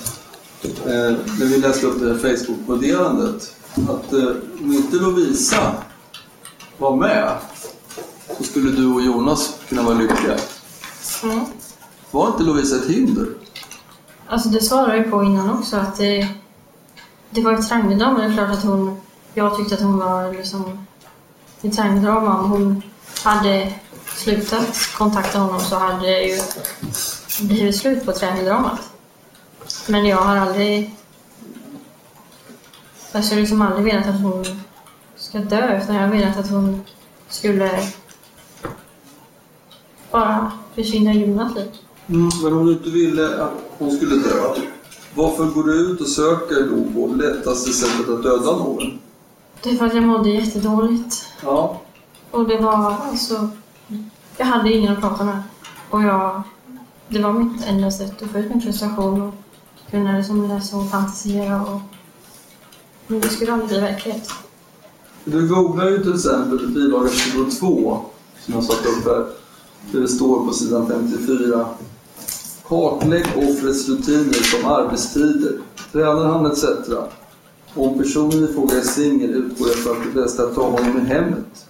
[0.62, 4.28] eh, när vi läste upp det här Facebook-meddelandet, att eh,
[4.60, 5.74] om inte Lovisa
[6.78, 7.38] var med
[8.37, 10.37] så skulle du och Jonas kunna vara lyckliga.
[11.22, 11.44] Mm.
[12.10, 13.26] Var inte Lovisa ett hinder?
[14.26, 16.28] Alltså det svarade jag på innan också att det...
[17.30, 19.00] Det var ett trangdrama, det är klart att hon...
[19.34, 20.87] Jag tyckte att hon var liksom...
[21.62, 22.82] Ett trangdrama om hon
[23.24, 23.72] hade
[24.16, 26.40] slutat kontakta honom så hade det ju
[27.40, 28.80] blivit slut på triangeldramat.
[29.87, 30.96] Men jag har aldrig...
[33.14, 34.44] Alltså jag har liksom aldrig velat att hon
[35.16, 36.83] ska dö utan jag har velat att hon
[37.29, 37.70] skulle
[40.11, 41.70] bara försvinna i Jonas liv.
[42.07, 44.55] Mm, men om du inte ville att hon skulle dö,
[45.14, 48.98] varför går du ut och söker då på lättaste sättet att döda någon?
[49.62, 51.27] Det är för att jag mådde jättedåligt.
[51.42, 51.81] Ja.
[52.31, 53.48] Och det var alltså...
[54.37, 55.42] Jag hade ingen att prata med.
[55.90, 56.42] Och jag...
[57.09, 59.35] Det var mitt enda sätt att få ut min frustration och
[59.90, 61.81] kunna liksom läsa och fantisera och...
[63.06, 64.30] Men det skulle aldrig bli verklighet.
[65.24, 68.00] Du googlar ju till exempel bilaga 22
[68.40, 69.26] som jag satt upp här.
[69.92, 71.66] Där det står på sidan 54.
[72.68, 75.58] Kartlägg offrets rutiner som arbetstider.
[75.92, 76.64] Tränar han etc.
[77.74, 80.62] Om personen i fråga är singel utgår jag från att det bästa är att ta
[80.62, 81.66] honom i hemmet.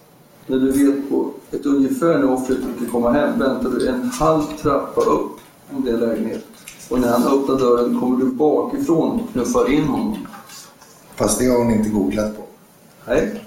[0.47, 4.43] När du vet på ett ungefär när offret brukar komma hem väntar du en halv
[4.63, 5.31] trappa upp
[5.71, 6.45] om det är lägenhet.
[6.91, 10.17] Och när han öppnar dörren kommer du bakifrån och knuffar in honom.
[11.17, 12.43] Fast det har hon inte googlat på.
[13.07, 13.45] Nej.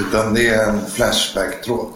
[0.00, 1.86] Utan det är en Flashback-tråd.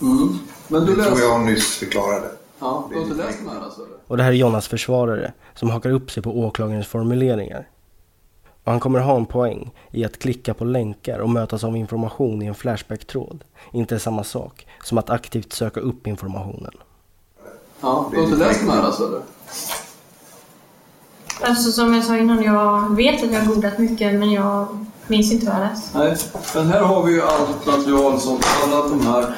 [0.00, 0.38] Mm.
[0.68, 1.24] Men du det tror läser...
[1.24, 2.28] jag hon nyss förklarade.
[2.58, 3.80] Ja, du har inte läst den här alltså?
[4.06, 7.68] Och det här är Jonas försvarare som hakar upp sig på åklagarens formuleringar.
[8.64, 12.42] Och han kommer ha en poäng i att klicka på länkar och mötas av information
[12.42, 13.44] i en Flashback-tråd.
[13.72, 16.72] Inte är samma sak som att aktivt söka upp informationen.
[17.80, 19.06] Ja, du har inte läst den här alltså?
[19.06, 19.20] Eller?
[21.40, 25.32] Alltså som jag sa innan, jag vet att jag har googlat mycket men jag minns
[25.32, 25.94] inte vad jag läst.
[25.94, 26.16] Nej,
[26.54, 29.34] men här har vi ju allt material som alla de här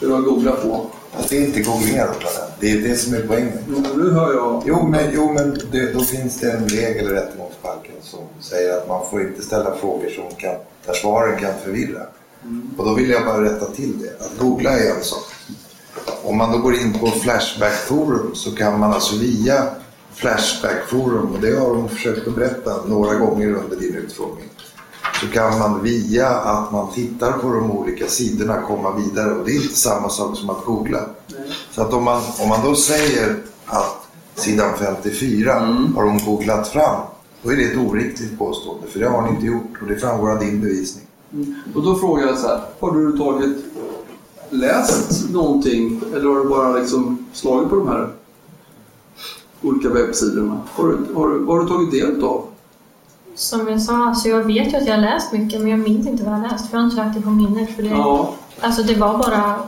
[0.00, 0.86] du har googlat på.
[1.12, 2.52] Fast det är inte googlingar på det.
[2.60, 3.58] Det är det som är poängen.
[3.68, 4.62] Jo, nu hör jag...
[4.66, 8.88] Jo, men, jo, men det, då finns det en regel i rättegångsbalken som säger att
[8.88, 10.54] man får inte ställa frågor som kan,
[10.86, 12.02] där svaren kan förvirra.
[12.76, 14.24] Och då vill jag bara rätta till det.
[14.24, 15.24] Att googla är en sak.
[16.24, 19.64] Om man då går in på Flashback Forum så kan man alltså via
[20.20, 24.48] Flashback Forum, och det har de försökt att berätta några gånger under din utfrågning,
[25.20, 29.52] så kan man via att man tittar på de olika sidorna komma vidare och det
[29.52, 31.00] är inte samma sak som att googla.
[31.70, 35.52] Så att om man, om man då säger att sidan 54
[35.94, 37.00] har hon googlat fram,
[37.42, 40.30] då är det ett oriktigt påstående för det har hon inte gjort och det framgår
[40.30, 41.04] av din bevisning.
[41.32, 41.54] Mm.
[41.74, 43.56] Och då frågar jag så här, har du överhuvudtaget
[44.50, 48.08] läst någonting eller har du bara liksom slagit på de här
[49.62, 50.60] olika webbsidorna?
[50.72, 52.46] Har du, har du, har du tagit del av?
[53.34, 56.06] Som jag sa, alltså jag vet ju att jag har läst mycket men jag minns
[56.06, 57.76] inte vad jag har läst för jag har inte lagt det på minnet.
[57.76, 58.34] För det, Ja.
[58.60, 59.58] Alltså det var bara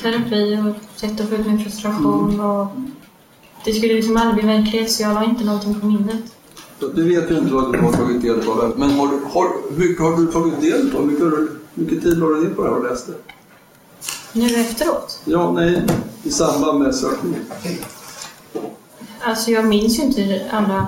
[0.00, 2.66] terapi och sätt att få ut min frustration och
[3.64, 6.22] det skulle liksom aldrig bli verklighet så jag la inte någonting på minnet.
[6.94, 8.74] Du vet ju inte vad du har tagit del av.
[8.76, 11.06] Men har, har, hur mycket har du tagit del av?
[11.06, 13.12] Mycket, har mycket tid la du ner på det här och läste?
[14.32, 15.20] Nu efteråt?
[15.24, 15.82] Ja, nej,
[16.22, 17.40] i samband med sökningen.
[19.20, 20.86] Alltså jag minns ju inte alla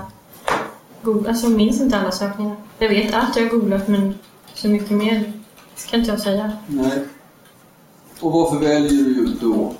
[1.28, 2.56] alltså jag minns inte alla sökningar.
[2.78, 4.14] Jag vet att jag har googlat men
[4.54, 5.32] så mycket mer
[5.90, 6.52] kan inte jag säga.
[6.66, 7.04] Nej.
[8.20, 9.74] Och varför väljer du då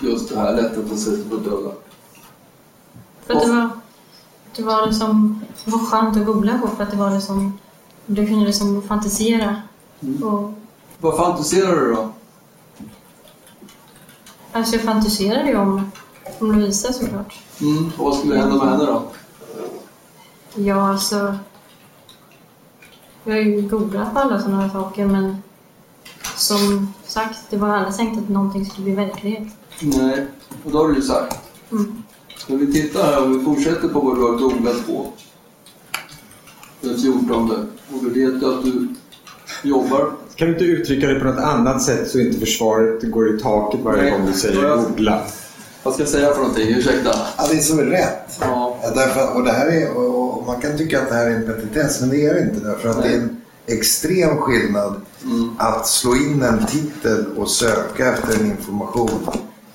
[0.00, 0.56] just det här
[0.96, 1.72] sättet att döda?
[3.26, 3.70] För att det var,
[4.56, 7.58] det var liksom, det var skönt att googla på för att det var liksom,
[8.06, 9.62] du kunde liksom fantisera.
[10.22, 10.52] Och,
[10.98, 12.12] Vad fantiserar du då?
[14.52, 15.90] alltså jag fantiserade ju om,
[16.40, 17.38] om Lovisa såklart.
[17.60, 17.90] Mm.
[17.96, 19.02] Och vad skulle hända med henne då?
[20.54, 21.38] Ja, alltså.
[23.24, 25.36] Jag har ju googlat på alla sådana här saker men
[26.36, 29.48] som sagt, det var aldrig tänkt att någonting skulle bli verklighet.
[29.80, 30.26] Nej,
[30.64, 31.36] och då har du ju sagt.
[31.72, 32.02] Mm.
[32.46, 35.12] Men vi tittar här och vi fortsätter på vad du har googlat på.
[36.80, 37.50] Den 14.
[37.92, 38.88] Och vi vet ju att du
[39.62, 40.12] jobbar.
[40.36, 43.80] Kan du inte uttrycka det på något annat sätt så inte försvaret går i taket
[43.80, 44.10] varje Nej.
[44.10, 45.22] gång du säger googla?
[45.82, 46.68] Vad ska jag säga för någonting?
[46.68, 47.14] Ursäkta.
[47.36, 48.38] Ja, det som är rätt.
[48.40, 48.76] Ja.
[48.94, 52.00] därför, och det här är, och, man kan tycka att det här är en petitess,
[52.00, 52.60] men det är det inte.
[52.60, 55.00] Därför att det är en extrem skillnad
[55.58, 59.10] att slå in en titel och söka efter en information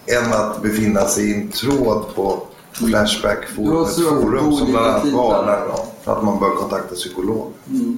[0.06, 2.42] än att befinna sig i en tråd på
[2.72, 5.72] Flashback Du har forum, forum som bland annat varnar
[6.04, 7.52] för att man bör kontakta psykolog.
[7.70, 7.98] Mm.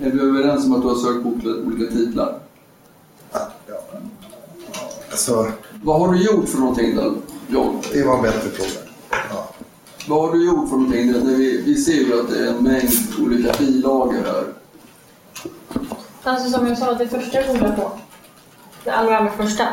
[0.00, 2.38] Är vi överens om att du har sökt på olika titlar?
[5.14, 7.14] Alltså, Vad har du gjort för någonting då,
[7.48, 7.82] John?
[7.92, 8.86] det var en bättre fråga.
[10.08, 11.12] Vad har du gjort för någonting?
[11.12, 12.90] När vi, vi ser ju att det är en mängd
[13.20, 14.44] olika bilagor här.
[16.22, 17.90] Alltså som jag sa, det första jag googlade på.
[18.84, 19.68] Det allra, allra första.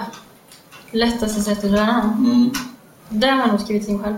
[0.92, 2.26] Lättaste sättet att döda honom.
[2.26, 2.50] Mm.
[3.10, 4.16] Det har jag nog skrivit in själv.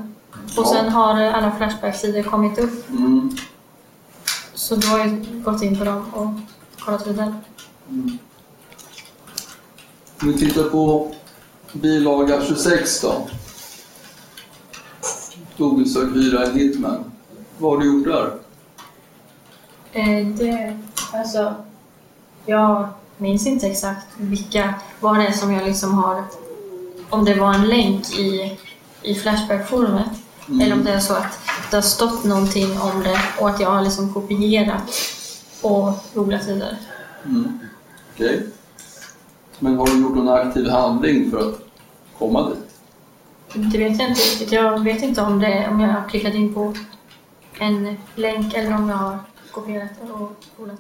[0.58, 2.90] Och sen har alla Flashback-sidor kommit upp.
[2.90, 3.36] Mm.
[4.54, 6.30] Så då har jag gått in på dem och
[6.86, 7.34] kollat vidare.
[10.24, 11.12] Om vi tittar på
[11.74, 13.28] bilaga 26 då.
[15.58, 17.12] Obesök hyra en hitman.
[17.58, 18.32] Vad har du gjort där?
[19.94, 20.80] Eh, det,
[21.14, 21.56] alltså,
[22.46, 26.24] jag minns inte exakt vilka, vad det är som jag liksom har,
[27.10, 28.58] om det var en länk i,
[29.02, 30.10] i Flashback-forumet
[30.48, 30.62] Mm.
[30.62, 33.70] eller om det är så att det har stått någonting om det och att jag
[33.70, 34.94] har liksom kopierat
[35.62, 36.78] och googlat vidare.
[37.26, 37.60] Mm.
[38.14, 38.48] Okej.
[39.60, 41.60] Men har du gjort någon aktiv handling för att
[42.18, 42.58] komma dit?
[43.54, 44.52] Det vet jag inte riktigt.
[44.52, 46.74] Jag vet inte om, det, om jag har klickat in på
[47.60, 49.20] en länk eller om jag har
[49.52, 50.80] kopierat och googlat.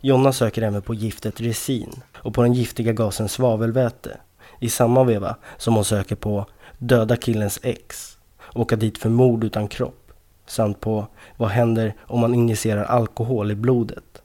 [0.00, 4.16] Jonna söker även på giftet resin och på den giftiga gasen svavelväte
[4.60, 6.46] i samma veva som hon söker på
[6.78, 8.18] döda killens ex,
[8.54, 10.12] åka dit för mord utan kropp
[10.46, 11.06] samt på
[11.36, 14.22] vad händer om man injicerar alkohol i blodet.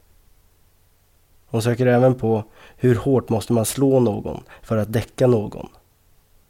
[1.50, 2.44] Hon söker även på
[2.76, 5.68] hur hårt måste man slå någon för att däcka någon?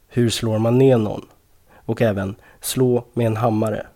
[0.09, 1.27] Hur slår man ner någon?
[1.75, 3.87] Och även slå med en hammare.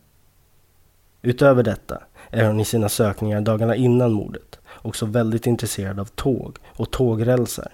[1.22, 6.59] Utöver detta är hon i sina sökningar dagarna innan mordet också väldigt intresserad av tåg
[6.76, 7.72] och tågrälsar.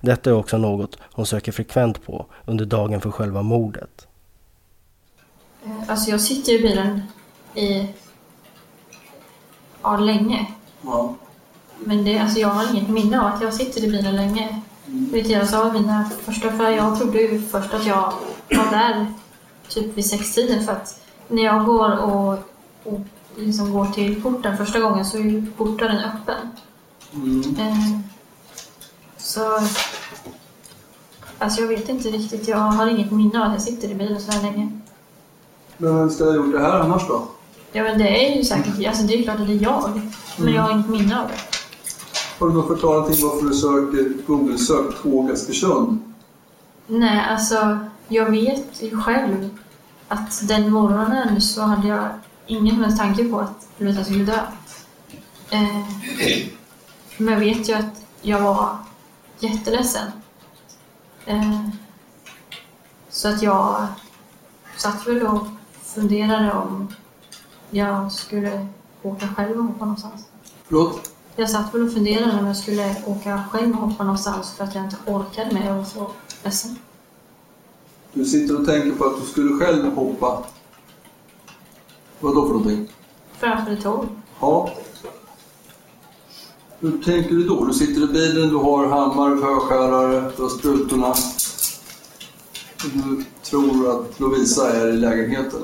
[0.00, 4.08] Detta är också något hon söker frekvent på under dagen för själva mordet.
[5.88, 7.02] Alltså jag sitter i bilen
[7.54, 7.88] i
[9.82, 10.46] ja, länge.
[10.82, 11.14] Ja.
[11.84, 14.60] Men det, alltså jag har inget minne av att jag sitter i bilen länge.
[14.86, 18.12] Vet jag sa mina första, för jag trodde ju först att jag
[18.50, 19.06] var där
[19.68, 22.32] typ vid sextiden för att när jag går och,
[22.84, 23.00] och
[23.36, 26.36] liksom går till porten första gången så är ju porten öppen.
[27.58, 28.00] Eh,
[29.16, 29.60] så
[31.38, 34.20] alltså jag vet inte riktigt, jag har inget minne av att jag sitter i bilen
[34.20, 34.80] så här länge.
[35.76, 37.28] Men vem ska ha gjort det här annars då?
[37.72, 40.00] Ja men det är ju säkert, alltså det är klart att det är jag.
[40.36, 41.59] Men jag har inget minne av det.
[42.40, 46.14] Har du någon förklaring till varför du söker Google-sök tåg Askersund?
[46.86, 47.78] Nej, alltså
[48.08, 49.58] jag vet ju själv
[50.08, 52.08] att den morgonen så hade jag
[52.46, 54.40] ingen som helst tanke på att Ulrika skulle dö.
[55.50, 55.86] Eh,
[57.16, 58.76] men jag vet ju att jag var
[59.38, 60.06] jätteledsen.
[61.26, 61.68] Eh,
[63.08, 63.86] så att jag
[64.76, 65.46] satt väl och
[65.82, 66.88] funderade om
[67.70, 68.66] jag skulle
[69.02, 70.24] åka själv och hoppa någonstans.
[70.68, 71.10] Förlåt?
[71.36, 74.74] Jag satt väl och funderade om jag skulle åka själv och hoppa någonstans för att
[74.74, 75.66] jag inte orkade med.
[75.66, 76.10] Jag var så
[76.44, 76.78] ledsen.
[78.12, 80.42] Du sitter och tänker på att du skulle själv hoppa.
[82.20, 82.88] Vad då för någonting?
[83.38, 84.06] Framför ett tåg.
[84.40, 84.70] Ja.
[86.80, 87.64] Hur tänker du då?
[87.64, 91.14] Du sitter i bilen, du har hammare, förskärare, du har sprutorna.
[92.92, 95.60] Du tror att Lovisa är i lägenheten.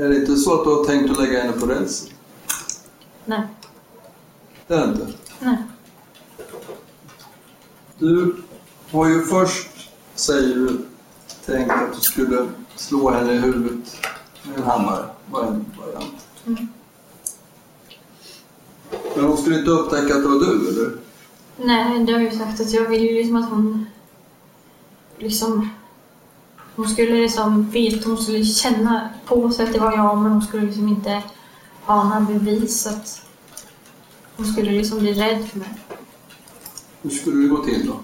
[0.00, 2.08] Är det inte så att du har tänkt att lägga henne på rälsen?
[3.24, 3.42] Nej.
[4.66, 5.06] Det är inte.
[5.40, 5.56] Nej.
[7.98, 8.36] Du
[8.90, 10.78] har ju först, säger du,
[11.46, 13.96] tänkt att du skulle slå henne i huvudet
[14.42, 15.04] med en hammare.
[15.30, 16.26] var en variant.
[16.46, 16.68] Mm.
[19.16, 20.98] Men hon skulle inte upptäcka att det var du, eller?
[21.56, 23.86] Nej, det har jag ju sagt att jag vill ju liksom att hon
[25.18, 25.68] liksom
[26.80, 30.42] hon skulle liksom veta, hon skulle känna på sig att det var jag men hon
[30.42, 31.22] skulle liksom inte
[31.84, 33.22] ha några bevis att
[34.36, 35.68] hon skulle liksom bli rädd för mig.
[37.02, 37.94] Hur skulle det gå till då?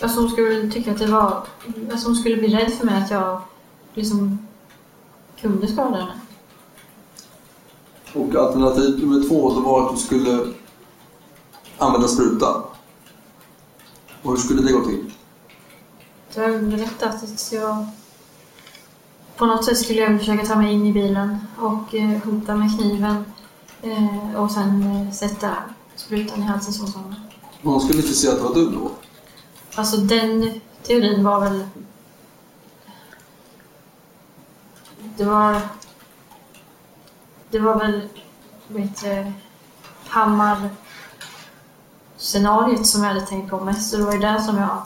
[0.00, 1.46] Alltså hon skulle tycka att det var,
[1.90, 3.40] alltså hon skulle bli rädd för mig att jag
[3.94, 4.46] liksom
[5.40, 6.20] kunde skada henne.
[8.14, 10.46] Och alternativ nummer två då var att du skulle
[11.78, 12.69] använda spruta.
[14.22, 15.12] Och hur skulle det gå till?
[16.30, 17.86] Så jag har berättat att jag
[19.36, 22.78] på något sätt skulle jag försöka ta mig in i bilen och eh, hota med
[22.78, 23.24] kniven
[23.82, 25.56] eh, och sen eh, sätta
[25.96, 27.14] sprutan i halsen som sån.
[27.62, 28.90] Men hon skulle inte se att det var du då?
[29.74, 31.64] Alltså den teorin var väl...
[35.16, 35.60] Det var...
[37.50, 38.08] Det var väl,
[38.68, 39.32] vet du,
[40.08, 40.70] Hammar
[42.20, 43.90] scenariet som jag hade tänkt på mest.
[43.90, 44.82] Så det var ju det som jag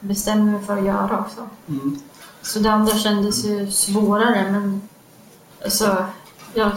[0.00, 1.48] bestämde mig för att göra också.
[1.68, 1.98] Mm.
[2.42, 4.88] Så det andra kändes ju svårare men
[5.64, 6.04] alltså,
[6.54, 6.72] jag,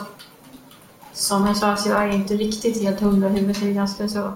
[1.13, 3.59] som jag sa så jag är inte riktigt helt hundra huvudet.
[3.59, 4.33] Det är ganska så.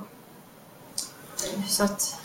[1.68, 2.16] Så att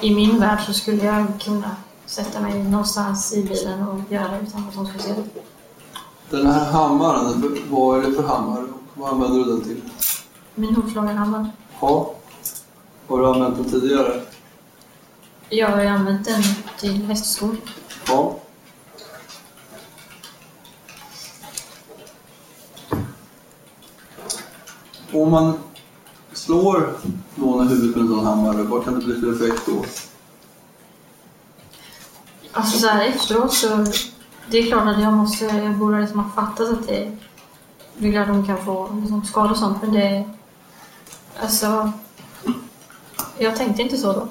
[0.00, 1.76] i min värld så skulle jag kunna
[2.06, 5.40] sätta mig någonstans i bilen och göra det utan att hon skulle se det.
[6.30, 9.82] Den här hammaren, vad är det för hammare och vad använder du den till?
[10.54, 11.50] Min hovslagarhammare.
[11.80, 12.15] Ja.
[13.08, 14.20] Har du använt den tidigare?
[15.48, 16.42] Jag har använt den
[16.78, 17.56] till hästskor.
[18.08, 18.36] Ja.
[25.12, 25.58] Om man
[26.32, 26.96] slår
[27.34, 29.84] någon i huvudet med en sån hammare, vad kan det bli för effekt då?
[32.52, 33.86] Alltså så här efteråt så...
[34.50, 35.44] Det är klart att jag måste...
[35.44, 37.16] Jag borde liksom ha fattat att det...
[37.98, 40.30] Det är att de kan få liksom skador och sånt men det...
[41.40, 41.92] Alltså...
[43.38, 44.28] Jag tänkte inte så då.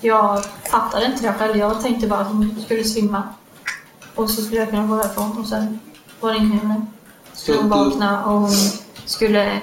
[0.00, 1.56] Jag fattade inte det själv.
[1.56, 3.22] Jag tänkte bara att hon skulle svimma.
[4.14, 5.80] Och så skulle jag kunna gå därifrån och sen
[6.20, 6.86] var det med det.
[7.32, 8.50] Skulle hon vakna och hon
[9.04, 9.60] skulle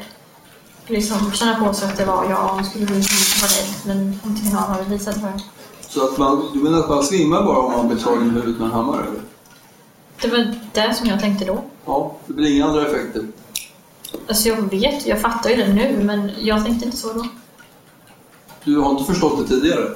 [0.87, 3.75] liksom känna på sig att det var jag och hon skulle bli dig.
[3.85, 5.31] Men inte någon hade visat för.
[5.89, 8.59] Så att man, du menar att man svimmar bara om man blir slagen i huvudet
[8.59, 9.01] med en hammare?
[9.01, 9.21] Eller?
[10.21, 11.63] Det var det som jag tänkte då.
[11.85, 13.27] Ja, det blir inga andra effekter.
[14.27, 17.25] Alltså jag vet, jag fattar ju det nu men jag tänkte inte så då.
[18.65, 19.89] Du har inte förstått det tidigare?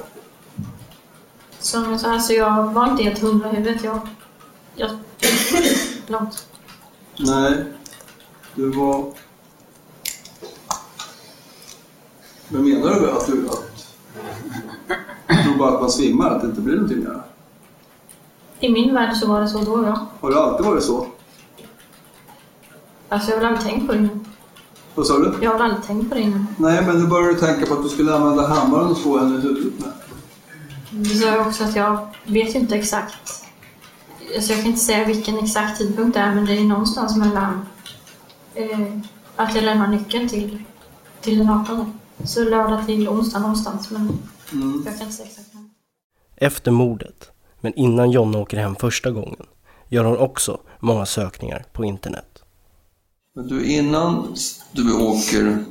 [1.58, 3.84] Som jag sa, alltså jag var inte helt hundra i huvudet.
[3.84, 4.00] Jag...
[4.76, 4.90] jag
[6.06, 6.46] långt.
[7.18, 7.64] Nej,
[8.54, 9.12] du var...
[12.48, 13.64] Men menar du att du att...
[15.28, 17.22] Du tror bara att man svimmar, att det inte blir någonting mer?
[18.60, 20.06] I min värld så var det så då ja.
[20.20, 21.06] Har det alltid varit så?
[23.08, 24.08] Alltså jag har väl aldrig tänkt på det.
[24.98, 25.34] Vad sa du?
[25.42, 26.46] Jag har aldrig tänkt på det innan.
[26.56, 29.38] Nej, men nu börjar du tänka på att du skulle använda hammaren och slå henne
[29.38, 29.92] i huvudet med.
[30.90, 33.44] Du sa också att jag vet ju inte exakt.
[34.36, 37.66] Alltså jag kan inte säga vilken exakt tidpunkt det är men det är någonstans mellan
[38.54, 38.78] eh,
[39.36, 40.62] att jag lämnar nyckeln till,
[41.20, 41.98] till den 18.
[42.24, 44.18] Så lördag till onsdag någonstans men
[44.52, 44.82] Mm.
[44.86, 45.54] jag kan inte säga exakt.
[45.54, 45.62] när.
[46.46, 47.30] Efter mordet,
[47.60, 49.46] men innan Jonna åker hem första gången,
[49.88, 52.27] gör hon också många sökningar på internet.
[53.38, 54.36] Men du, innan
[54.72, 55.64] du åker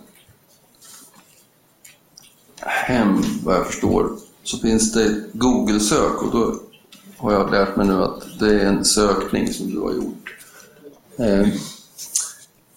[2.60, 6.60] hem, vad jag förstår, så finns det ett Google-sök och då
[7.18, 10.36] har jag lärt mig nu att det är en sökning som du har gjort.
[11.18, 11.48] Eh,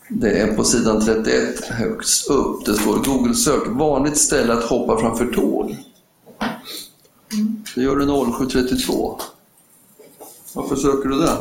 [0.08, 2.64] Det är på sidan 31 högst upp.
[2.64, 5.76] Det står Google-sök, vanligt ställe att hoppa framför tåg.
[7.74, 9.20] Det gör du 0732.
[10.54, 11.36] Varför söker du det?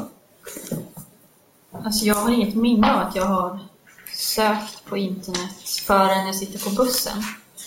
[1.86, 3.59] Alltså jag har inget minne av att jag har
[4.13, 7.23] sökt på internet förrän jag sitter på bussen.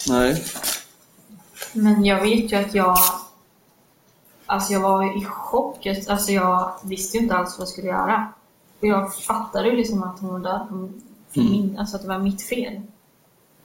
[0.08, 0.44] Nej.
[1.72, 2.98] Men jag vet ju att jag...
[4.46, 5.86] Alltså jag var i chock.
[5.86, 8.32] Alltså jag visste ju inte alls vad jag skulle göra.
[8.80, 10.92] Och jag fattade ju liksom att hon var död.
[11.36, 11.78] Mm.
[11.78, 12.82] alltså att det var mitt fel.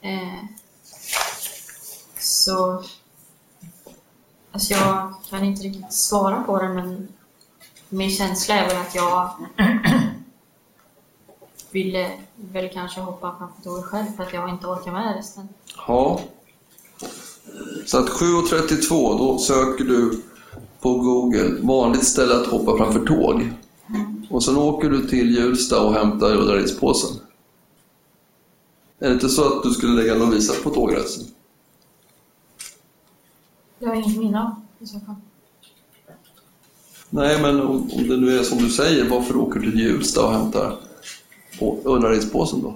[0.02, 0.44] Eh,
[2.20, 2.84] så...
[4.52, 7.08] Alltså jag kan inte riktigt svara på det men
[7.90, 9.30] min känsla är väl att jag
[11.72, 15.48] ville väl kanske hoppa framför tåget själv för att jag inte orkar med resten.
[15.88, 16.22] Ja.
[17.86, 20.22] Så att 7.32, då söker du
[20.82, 23.54] på Google vanligt ställe att hoppa framför tåg.
[24.30, 27.18] Och sen åker du till Hjulsta och hämtar Ullaredspåsen.
[29.00, 31.24] Är det inte så att du skulle lägga Lovisa på tågrälsen?
[33.80, 35.16] Jag har inget minne av i så fall.
[37.10, 40.26] Nej, men om, om det nu är som du säger, varför åker du till Hjulsta
[40.26, 40.78] och hämtar
[41.60, 42.74] på Ullaredspåsen då?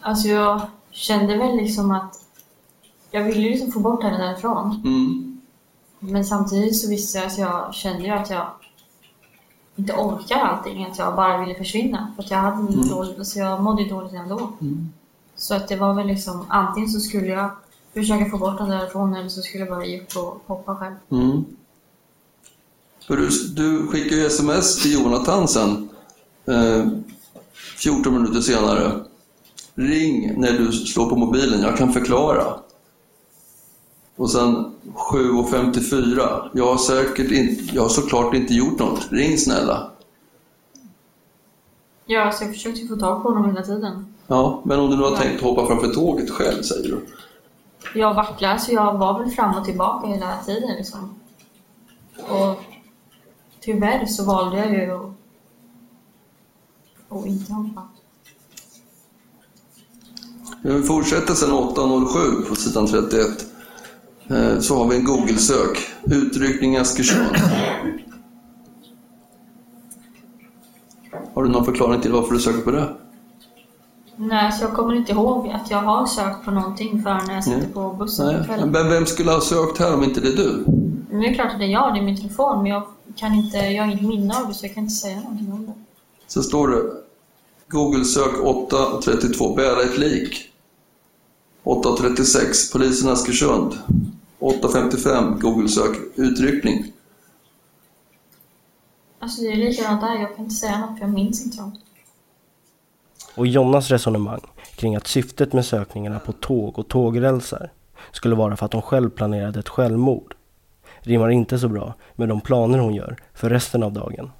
[0.00, 0.60] Alltså jag
[0.90, 2.24] kände väl liksom att
[3.10, 4.82] jag ville ju liksom få bort henne därifrån.
[4.84, 5.40] Mm.
[5.98, 8.46] Men samtidigt så visste jag att jag kände ju att jag
[9.76, 10.84] inte orkar allting.
[10.84, 12.12] Att jag bara ville försvinna.
[12.16, 12.88] För att jag hade mm.
[12.88, 14.52] dåligt, alltså jag mådde dåligt ändå.
[14.60, 14.92] Mm.
[15.36, 17.50] Så att det var väl liksom antingen så skulle jag
[17.94, 20.94] försöka få bort henne därifrån eller så skulle jag bara ge upp och hoppa själv.
[21.10, 21.44] Mm.
[23.06, 25.88] För du, du skickar ju sms till Jonathan sen,
[26.46, 26.86] eh,
[27.78, 28.92] 14 minuter senare.
[29.74, 32.44] Ring när du slår på mobilen, jag kan förklara.
[34.16, 39.90] Och sen 7.54, jag har säkert inte, jag har såklart inte gjort något, ring snälla.
[42.06, 44.14] Ja, alltså jag försökte få tag på honom hela tiden.
[44.26, 45.16] Ja, men om du nu har Ja.
[45.16, 47.06] tänkt hoppa framför tåget själv, säger du.
[48.00, 51.14] Jag vacklade så jag var väl fram och tillbaka hela tiden liksom.
[52.28, 52.60] Och
[53.60, 55.12] tyvärr så valde jag ju att,
[57.08, 57.82] att inte hoppa.
[60.62, 63.26] Vi fortsätter sen 8.07 på sidan 31.
[64.28, 65.78] Eh, Så har vi en Google-sök.
[66.04, 67.36] Utryckning Askersund.
[71.34, 72.96] Har du någon förklaring till varför du söker på det?
[74.16, 77.44] Nej, så jag kommer inte ihåg att jag har sökt på någonting förrän när jag
[77.44, 77.68] sitter Nej.
[77.72, 78.44] på bussen Nej.
[78.46, 78.70] kvällen.
[78.70, 80.64] Men vem skulle ha sökt här om inte det är du?
[81.10, 82.82] Men det är klart att det är jag, det är min telefon, men jag
[83.16, 85.66] kan inte, jag har inget minne av det så jag kan inte säga någonting om
[85.66, 85.72] det.
[86.28, 86.82] Så står det
[87.68, 90.52] Google-sök 8.32, bära ett lik.
[91.64, 93.78] 8.36, polisen Askersund.
[94.38, 96.92] 8.55, Google-sök, utryckning.
[99.18, 101.78] Alltså det är likadant där, jag kan inte säga något för jag minns inte dem.
[103.34, 104.40] Och Jonnas resonemang
[104.76, 107.72] kring att syftet med sökningarna på tåg och tågrälsar
[108.12, 110.34] skulle vara för att hon själv planerade ett självmord
[111.00, 114.30] rimmar inte så bra med de planer hon gör för resten av dagen.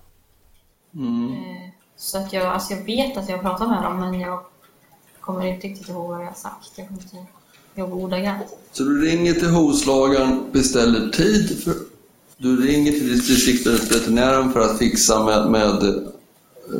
[0.94, 4.40] Eh, Så att jag, alltså jag vet att jag har pratat med dem men jag
[5.20, 6.72] kommer inte riktigt ihåg vad jag har sagt.
[6.74, 7.16] Jag kommer inte
[7.74, 8.42] ihåg ordagrant.
[8.72, 11.64] Så du ringer till hovslagaren, beställer tid.
[11.64, 11.74] För,
[12.36, 15.82] du ringer till distriktsveterinären för att fixa med, med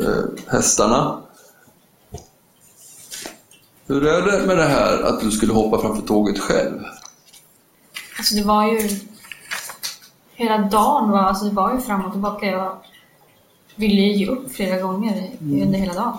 [0.03, 1.21] eh, hästarna.
[3.87, 6.81] Hur är det med det här att du skulle hoppa framför tåget själv?
[8.19, 8.89] Alltså det var ju...
[10.35, 12.47] Hela dagen var, alltså det var ju fram och tillbaka.
[12.47, 12.77] Jag
[13.79, 15.62] ville ju ge upp flera gånger Mm.
[15.62, 16.18] under hela dagen.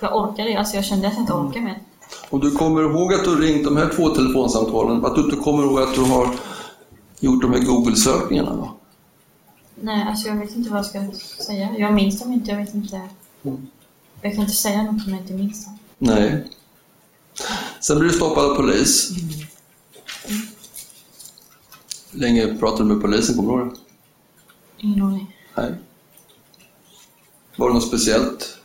[0.00, 1.78] Jag orkade alltså jag kände att jag inte orkade mer.
[2.30, 5.62] Och du kommer ihåg att du ringt de här två telefonsamtalen, att du inte kommer
[5.62, 6.34] ihåg att du har
[7.20, 8.74] gjort de här Google-sökningarna då?
[9.80, 11.10] Nej, alltså jag vet inte vad jag ska
[11.44, 11.68] säga.
[11.78, 13.00] Jag minns dem inte, jag vet inte.
[14.22, 15.78] Jag kan inte säga något som jag inte minns dem.
[15.98, 16.44] Nej.
[17.80, 19.10] Sen blir du stoppad av polis.
[22.12, 23.76] Hur länge pratade du med polisen, kommer du ihåg det?
[24.86, 25.36] Ingen aning.
[25.56, 25.74] Nej.
[27.58, 28.58] Var det något speciellt?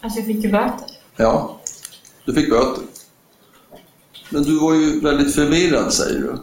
[0.00, 0.86] Alltså jag fick ju böter.
[1.16, 1.60] Ja,
[2.24, 2.84] du fick böter.
[4.30, 6.38] Men du var ju väldigt förvirrad, säger du.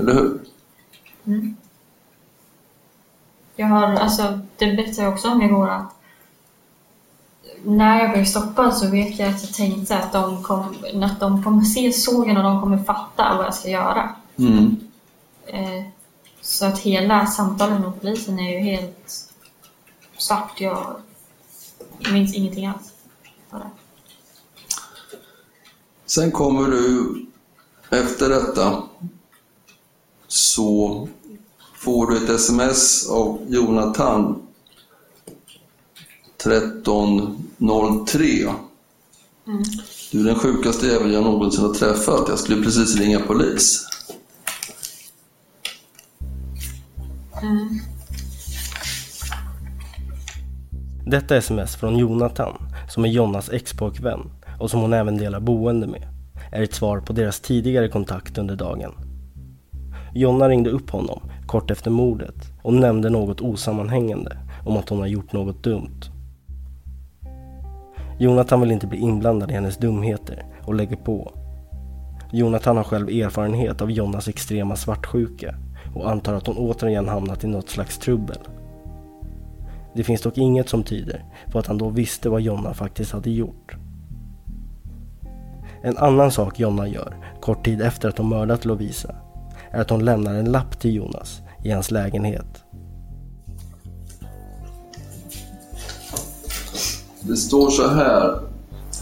[0.00, 0.40] Eller hur?
[1.24, 1.56] Mm.
[3.56, 5.94] Jag har, alltså det berättade jag också om igår att
[7.64, 11.44] när jag blev stoppad så vet jag att jag tänkte att de, kom, att de
[11.44, 14.14] kommer se sågen och de kommer fatta vad jag ska göra.
[14.38, 14.76] Mm.
[15.46, 15.84] Eh,
[16.50, 19.32] så att hela samtalet med polisen är ju helt
[20.18, 20.60] svart.
[20.60, 20.96] Jag
[22.12, 22.92] minns ingenting alls.
[23.50, 23.70] av det.
[26.06, 27.14] Sen kommer du,
[27.90, 28.82] efter detta,
[30.26, 31.08] så
[31.76, 34.42] får du ett sms av Jonathan
[36.36, 38.54] 1303.
[39.46, 39.62] Mm.
[40.12, 42.28] Du är den sjukaste jävel jag någonsin har träffat.
[42.28, 43.89] Jag skulle precis ringa polis.
[47.42, 47.80] Mm.
[51.06, 52.56] Detta sms från Jonathan,
[52.88, 56.08] som är Jonnas ex-pojkvän och som hon även delar boende med,
[56.52, 58.92] är ett svar på deras tidigare kontakt under dagen.
[60.14, 64.36] Jonna ringde upp honom kort efter mordet och nämnde något osammanhängande
[64.66, 66.00] om att hon har gjort något dumt.
[68.18, 71.32] Jonathan vill inte bli inblandad i hennes dumheter och lägger på.
[72.32, 75.54] Jonathan har själv erfarenhet av Jonnas extrema svartsjuka
[75.94, 78.38] och antar att hon återigen hamnat i något slags trubbel.
[79.94, 83.30] Det finns dock inget som tyder på att han då visste vad Jonna faktiskt hade
[83.30, 83.76] gjort.
[85.82, 89.14] En annan sak Jonna gör, kort tid efter att hon mördat Lovisa,
[89.70, 92.64] är att hon lämnar en lapp till Jonas i hans lägenhet.
[97.20, 98.40] Det står så här.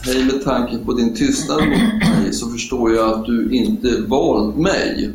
[0.05, 4.55] Hej med tanke på din tystnad mot mig så förstår jag att du inte valt
[4.57, 5.11] mig.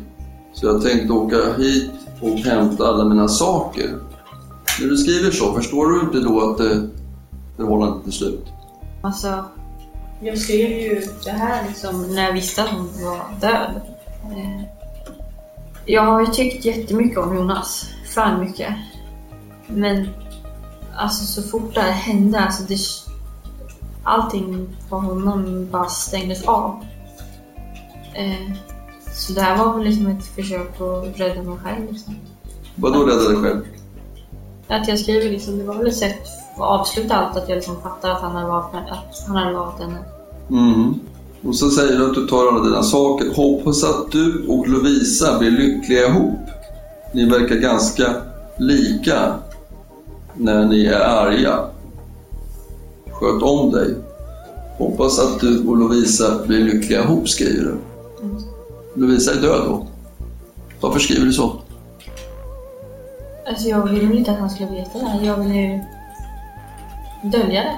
[0.55, 1.91] Så jag tänkte åka hit
[2.21, 3.89] och hämta alla mina saker.
[4.81, 6.89] När du skriver så, förstår du inte då att det,
[7.57, 8.45] förhållandet är slut?
[9.01, 9.45] Alltså,
[10.21, 13.81] jag skrev ju det här liksom när jag visste att hon var död.
[14.23, 14.61] Eh,
[15.85, 17.85] jag har ju tyckt jättemycket om Jonas.
[18.13, 18.73] För mycket.
[19.67, 20.07] Men
[20.95, 22.77] alltså så fort det här hände, alltså det,
[24.03, 26.85] allting på honom bara stängdes av.
[28.13, 28.55] Eh,
[29.15, 31.91] så det här var väl liksom ett försök att rädda mig själv.
[31.91, 32.15] Liksom.
[32.75, 33.61] Vadå rädda dig själv?
[34.67, 36.21] Att jag skriver liksom, det var väl ett sätt
[36.55, 39.79] att avsluta allt, att jag liksom fattar att han hade valt, att han hade valt
[39.79, 39.97] henne.
[40.49, 40.93] Mm.
[41.43, 43.33] Och så säger du att du tar alla dina saker.
[43.35, 46.39] Hoppas att du och Lovisa blir lyckliga ihop.
[47.13, 48.15] Ni verkar ganska
[48.57, 49.33] lika
[50.33, 51.59] när ni är arga.
[53.11, 53.95] Sköt om dig.
[54.77, 57.77] Hoppas att du och Lovisa blir lyckliga ihop, skriver du.
[58.95, 59.87] Lovisa är död då.
[60.81, 61.55] Varför skriver du så?
[63.47, 65.25] Alltså jag ville väl inte att han skulle veta det här.
[65.25, 65.79] Jag ville ju
[67.23, 67.77] dölja det.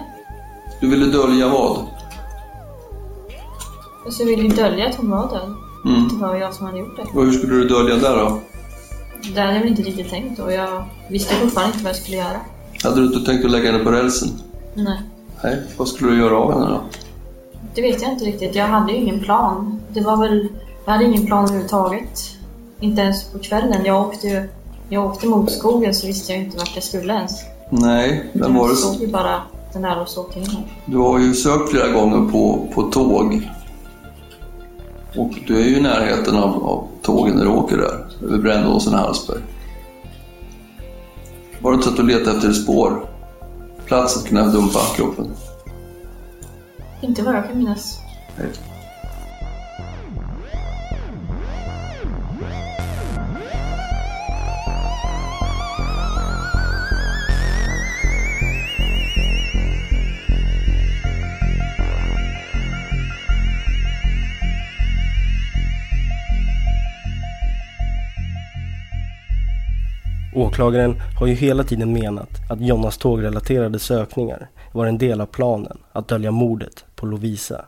[0.82, 1.86] Du ville dölja vad?
[4.06, 5.54] Alltså jag ville ju dölja att hon var död.
[5.86, 6.04] Mm.
[6.04, 7.20] Att det var jag som hade gjort det.
[7.20, 8.40] Och hur skulle du dölja det då?
[9.34, 12.18] Det hade jag väl inte riktigt tänkt och jag visste fortfarande inte vad jag skulle
[12.18, 12.40] göra.
[12.84, 14.30] Hade du inte tänkt att lägga henne på rälsen?
[14.74, 15.02] Nej,
[15.44, 15.62] Nej.
[15.78, 16.82] Vad skulle du göra av henne då?
[17.78, 18.56] det vet jag inte riktigt.
[18.56, 19.82] Jag hade ju ingen plan.
[19.90, 20.48] Det var väl...
[20.88, 22.38] Jag hade ingen plan överhuvudtaget.
[22.80, 23.86] Inte ens på kvällen.
[23.86, 24.48] Jag åkte.
[24.90, 27.42] Jag åkte mot skogen så visste jag inte vart jag skulle ens.
[27.70, 29.42] Nej, men var Jag det såg ju bara
[29.74, 30.64] den där och till henne.
[30.86, 33.50] Du har ju sökt flera gånger på, på tåg.
[35.18, 38.94] Och du är ju i närheten av, av tågen när du åker där, över Brännåsen
[38.94, 39.42] och Hallsberg.
[41.62, 43.10] Var det inte så att du letade efter ett spår?
[43.86, 45.32] plats att kunna dumpa kroppen?
[47.02, 48.00] Inte vad jag kan minnas.
[48.38, 48.48] Nej.
[70.38, 75.78] Åklagaren har ju hela tiden menat att Jonas tågrelaterade sökningar var en del av planen
[75.92, 77.66] att dölja mordet på Lovisa.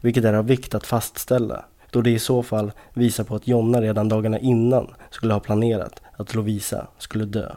[0.00, 3.80] Vilket är av vikt att fastställa då det i så fall visar på att Jonna
[3.80, 7.54] redan dagarna innan skulle ha planerat att Lovisa skulle dö.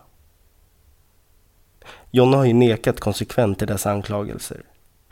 [2.12, 4.62] Jonna har ju nekat konsekvent till dessa anklagelser.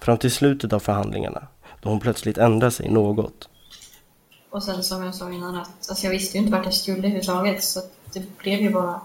[0.02, 1.47] Fram till slutet av förhandlingarna
[1.82, 3.50] då hon plötsligt ändrar sig något.
[4.50, 6.97] Och sen som jag sa innan att alltså jag visste ju inte vart jag skulle
[6.97, 7.82] överhuvudtaget så
[8.14, 9.02] det blev ju bara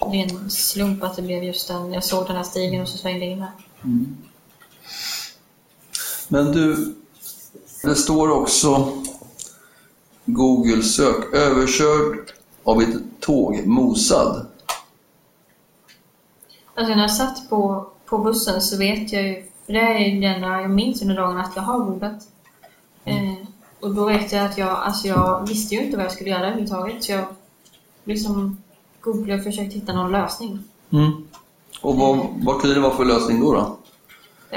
[0.00, 1.92] ren slump att det blev just den.
[1.92, 3.52] Jag såg den här stigen och så svängde jag in här.
[3.84, 4.16] Mm.
[6.28, 6.94] Men du,
[7.82, 8.92] det står också
[10.24, 11.34] Google-sök.
[11.34, 12.32] Överkörd
[12.64, 14.46] av ett tåg, mosad.
[16.74, 20.26] Alltså när jag satt på, på bussen så vet jag ju, för det är det
[20.26, 22.28] enda jag minns under dagen att jag har googlat.
[23.04, 23.34] Eh,
[23.80, 26.46] och då vet jag att jag, alltså jag visste ju inte vad jag skulle göra
[26.46, 27.04] överhuvudtaget.
[27.04, 27.24] Så jag
[28.08, 28.56] liksom
[29.00, 30.58] googlade och försökte hitta någon lösning.
[30.90, 31.12] Mm.
[31.80, 33.52] Och vad, vad kan det vara för lösning då?
[33.52, 33.76] då?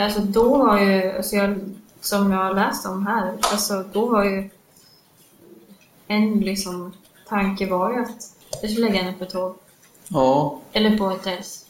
[0.02, 1.60] Alltså då var ju, alltså jag,
[2.02, 4.50] som jag har läst om här, alltså då var ju
[6.08, 6.92] en liksom
[7.30, 9.56] tanke var ju att jag skulle lägga henne på ett tåg.
[10.08, 10.60] Ja.
[10.72, 11.66] Eller på ett räls.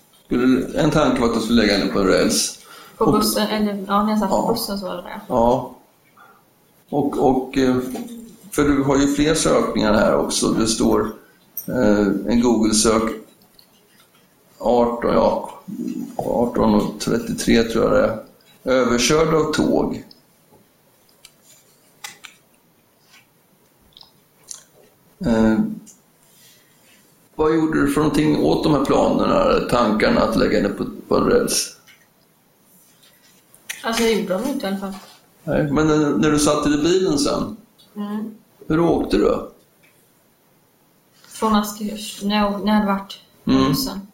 [0.75, 2.57] En tanke var att du skulle lägga henne på en räls.
[2.97, 4.41] På Och- bussen, eller ja, när jag satt Ja.
[4.47, 5.21] på bussen så var det det.
[5.27, 5.75] Ja.
[6.89, 7.75] Och, och eh,
[8.51, 10.47] för du har ju fler sökningar här också.
[10.47, 11.11] Det står
[11.65, 13.03] en Google-sök
[14.57, 15.59] 18, ja,
[16.17, 18.23] 18 och 33 tror jag det är.
[18.63, 20.03] Överkörd av tåg.
[25.25, 25.59] Eh,
[27.35, 31.15] vad gjorde du för någonting åt de här planerna, tankarna att lägga henne på, på
[31.17, 31.77] en räls?
[33.83, 34.93] Alltså jag gjorde dem inte i alla fall.
[35.43, 37.57] Nej, men när, när du satt i bilen sen,
[37.95, 38.31] Mm.
[38.67, 39.50] hur åkte du?
[41.41, 43.17] Från Askers, när jag, när jag hade varit
[43.47, 43.67] Mm.
[43.69, 44.07] bussen.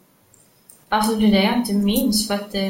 [0.90, 2.68] Alltså det är det jag inte minns för att det,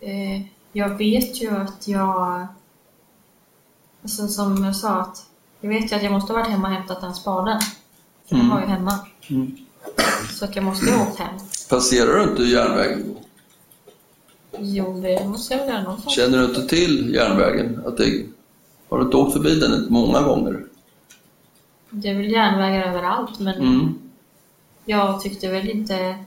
[0.00, 0.42] eh,
[0.72, 2.46] jag vet ju att jag,
[4.02, 5.26] alltså som jag sa att
[5.60, 7.60] jag vet ju att jag måste ha varit hemma och hämtat den spaden.
[8.28, 8.50] Den Mm.
[8.52, 8.98] var ju hemma.
[9.30, 9.56] Mm.
[10.38, 11.34] Så att jag måste ha åkt hem.
[11.70, 13.16] Passerar du inte järnvägen?
[14.58, 16.14] Jo, det måste jag väl göra någonstans.
[16.16, 17.82] Känner du inte till järnvägen?
[17.86, 18.26] Att det,
[18.88, 20.66] har du inte åkt förbi den många gånger?
[21.90, 23.98] Det är väl järnvägar överallt men Mm.
[24.84, 26.24] jag tyckte väl inte...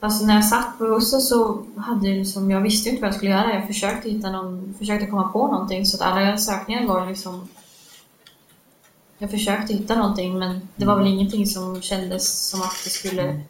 [0.00, 3.30] Alltså när jag satt på bussen så hade liksom, jag visste inte vad jag skulle
[3.30, 3.54] göra.
[3.54, 7.48] Jag försökte hitta någon, försökte komma på någonting så att alla sökningar var liksom...
[9.18, 13.40] Jag försökte hitta någonting men det var väl ingenting som kändes som att det skulle...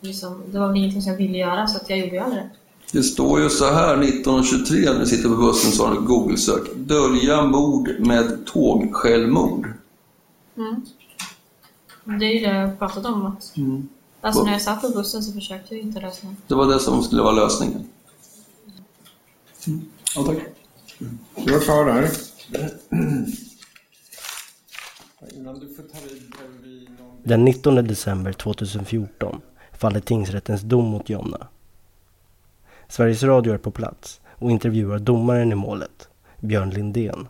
[0.00, 2.50] Liksom, det var väl ingenting som jag ville göra så att jag gjorde aldrig det.
[2.92, 6.74] Det står ju så här 1923 när vi sitter på bussen så har du Google-sök.
[6.76, 9.66] Dölja mord med tågsjälvmord.
[10.56, 10.82] Mm.
[12.18, 13.26] Det är ju det jag pratat om.
[13.26, 13.88] Att, Mm.
[14.20, 16.36] alltså när jag satt på bussen så försökte jag hitta lösningen.
[16.46, 17.88] Det var det som skulle vara lösningen.
[20.16, 20.38] Ja, tack.
[21.44, 22.10] Du var klar där.
[27.24, 29.40] Den 19 december 2014
[29.78, 31.46] faller tingsrättens dom mot Jonna.
[32.88, 36.08] Sveriges Radio är på plats och intervjuar domaren i målet,
[36.40, 37.28] Björn Lindén.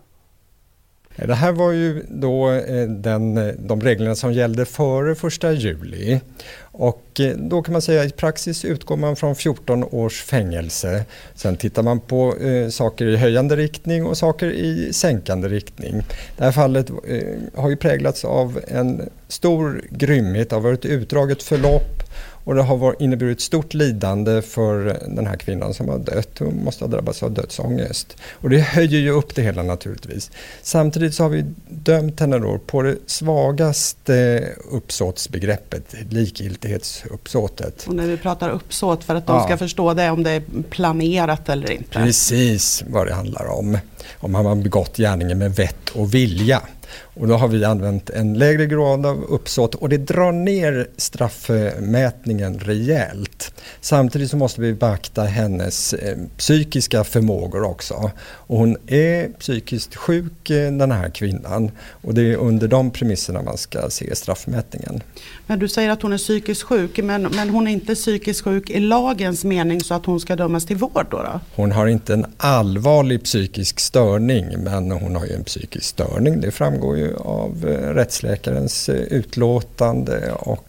[1.27, 6.21] Det här var ju då eh, den, eh, de reglerna som gällde före 1 juli.
[6.61, 11.05] Och eh, då kan man säga att i praxis utgår man från 14 års fängelse.
[11.35, 16.03] Sen tittar man på eh, saker i höjande riktning och saker i sänkande riktning.
[16.37, 17.23] Det här fallet eh,
[17.55, 22.03] har ju präglats av en stor grymhet, det har varit utdraget förlopp
[22.49, 26.39] och det har inneburit stort lidande för den här kvinnan som har dött.
[26.39, 28.17] Hon måste ha drabbats av dödsångest.
[28.33, 30.31] Och det höjer ju upp det hela naturligtvis.
[30.63, 37.85] Samtidigt så har vi dömt henne då på det svagaste uppsåtsbegreppet, likgiltighetsuppsåtet.
[37.87, 39.45] Och när vi pratar uppsåt för att de Ja.
[39.45, 41.91] ska förstå det om det är planerat eller inte.
[41.91, 43.79] Precis vad det handlar om.
[44.19, 46.63] Om man har begått gärningen med vett och vilja.
[46.97, 52.59] Och då har vi använt en lägre grad av uppsåt och det drar ner straffmätningen
[52.59, 53.38] rejält.
[53.81, 58.11] Samtidigt så måste vi beakta hennes eh, psykiska förmågor också.
[58.21, 63.43] Och hon är psykiskt sjuk eh, den här kvinnan och det är under de premisserna
[63.43, 65.03] man ska se straffmätningen.
[65.47, 68.71] Men du säger att hon är psykiskt sjuk men, men hon är inte psykiskt sjuk
[68.71, 71.17] i lagens mening så att hon ska dömas till vård då?
[71.17, 71.41] då?
[71.55, 76.41] Hon har inte en allvarlig psykisk störning men hon har ju en psykisk störning.
[76.41, 80.68] Det framgår ju av eh, rättsläkarens utlåtande och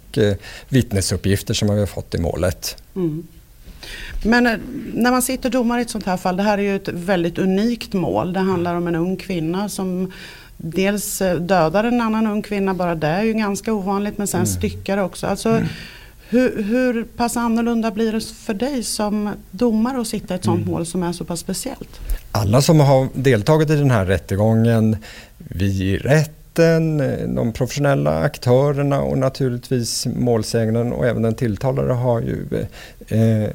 [0.70, 2.84] vittnesuppgifter som vi har fått i målet.
[2.96, 3.28] Mm.
[4.24, 4.58] Men eh,
[4.94, 7.38] när man sitter domare i ett sånt här fall, det här är ju ett väldigt
[7.38, 8.34] unikt mål.
[8.34, 10.12] Det handlar om en ung kvinna som
[10.58, 14.40] dels eh, dödar en annan ung kvinna, bara det är ju ganska ovanligt, men sen
[14.40, 14.48] mm.
[14.48, 15.28] styckar också.
[15.28, 15.66] Alltså, mm.
[16.30, 20.62] hur, hur pass annorlunda blir det för dig som domare att sitta i ett sånt
[20.62, 20.72] mm.
[20.72, 22.00] mål som är så pass speciellt?
[22.32, 24.98] Alla som har deltagit i den här rättegången,
[25.38, 31.94] vi i rätt rätten, eh, de professionella aktörerna och naturligtvis målsäganden och även den tilltalade
[31.94, 32.68] har ju
[33.08, 33.50] eh, eh,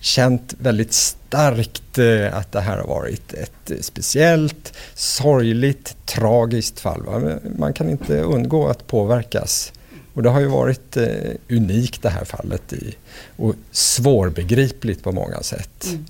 [0.00, 7.02] känt väldigt starkt eh, att det här har varit ett speciellt, sorgligt, tragiskt fall.
[7.02, 7.38] Va?
[7.58, 9.72] Man kan inte undgå att påverkas.
[10.14, 11.06] Och det har ju varit eh,
[11.48, 12.96] unikt det här fallet i,
[13.36, 15.86] och svårbegripligt på många sätt.
[15.88, 16.04] Mm.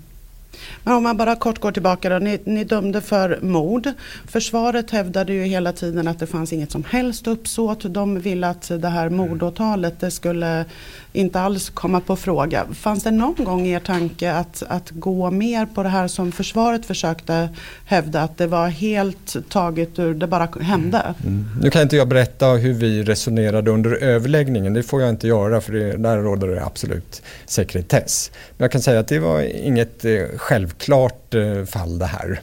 [0.85, 2.19] Men om man bara kort går tillbaka då.
[2.19, 3.89] Ni, ni dömde för mord.
[4.29, 7.95] Försvaret hävdade ju hela tiden att det fanns inget som helst uppsåt.
[7.95, 10.65] De ville att det här mordåtalet det skulle
[11.13, 12.67] inte alls komma på fråga.
[12.73, 16.33] Fanns det någon gång i er tanke att, att gå mer på det här som
[16.33, 17.49] försvaret försökte
[17.85, 21.15] hävda att det var helt taget ur, det bara hände?
[21.23, 21.49] Mm.
[21.63, 25.61] Nu kan inte jag berätta hur vi resonerade under överläggningen, det får jag inte göra
[25.61, 28.31] för det, där råder det absolut sekretess.
[28.57, 32.41] Men jag kan säga att det var inget eh, självklart eh, fall det här.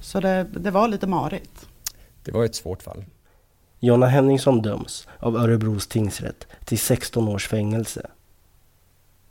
[0.00, 1.66] Så det, det var lite marigt?
[2.24, 3.04] Det var ett svårt fall.
[3.82, 8.06] Jonna Henningsson döms av Örebros tingsrätt till 16 års fängelse.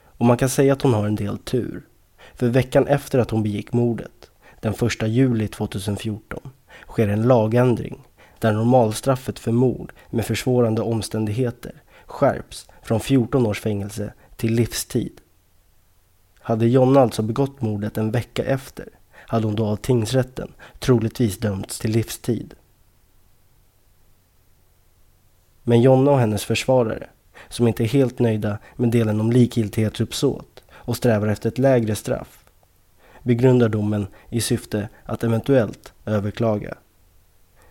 [0.03, 1.85] Och man kan säga att hon har en del tur.
[2.35, 6.39] För veckan efter att hon begick mordet, den 1 juli 2014,
[6.87, 7.99] sker en lagändring
[8.39, 11.73] där normalstraffet för mord med försvårande omständigheter
[12.05, 15.21] skärps från 14 års fängelse till livstid.
[16.39, 21.79] Hade Jonna alltså begått mordet en vecka efter hade hon då av tingsrätten troligtvis dömts
[21.79, 22.53] till livstid.
[25.63, 27.07] Men Jonna och hennes försvarare,
[27.47, 32.43] som inte är helt nöjda med delen om likgiltighetsuppsåt och strävar efter ett lägre straff,
[33.23, 36.73] begrundar domen i syfte att eventuellt överklaga.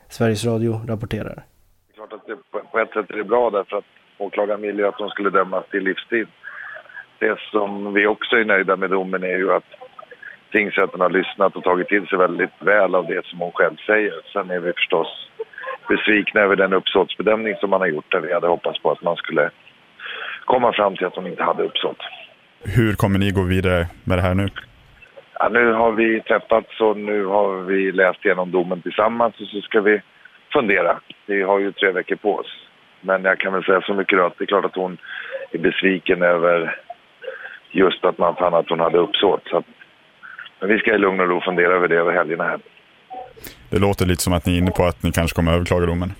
[0.09, 1.35] Sveriges Radio rapporterar.
[1.35, 2.37] Det är Klart att det
[2.73, 3.85] på ett sätt är det bra därför att
[4.19, 6.29] åklagaren ville ju att de skulle dömas till livstid.
[7.19, 9.71] Det som vi också är nöjda med domen är ju att
[10.53, 14.15] tingsrätten har lyssnat och tagit till sig väldigt väl av det som hon själv säger.
[14.33, 15.31] Sen är vi förstås
[15.89, 19.17] besvikna över den uppsåtsbedömning som man har gjort där vi hade hoppats på att man
[19.17, 19.51] skulle
[20.45, 21.99] komma fram till att hon inte hade uppsåt.
[22.77, 24.49] Hur kommer ni gå vidare med det här nu?
[25.39, 29.61] Ja, nu har vi träffats och nu har vi läst igenom domen tillsammans och så
[29.61, 30.03] ska vi
[30.53, 31.01] fundera.
[31.27, 32.69] Vi har ju tre veckor på oss.
[33.01, 34.99] Men jag kan väl säga så mycket då att det är klart att hon
[35.51, 36.77] är besviken över
[37.71, 39.43] just att man fann att hon hade uppsåt.
[39.49, 39.67] Så att,
[40.61, 42.61] men vi ska i lugn och ro fundera över det över helgerna här.
[43.71, 46.13] Det låter lite som att ni är inne på att ni kanske kommer överklaga domen.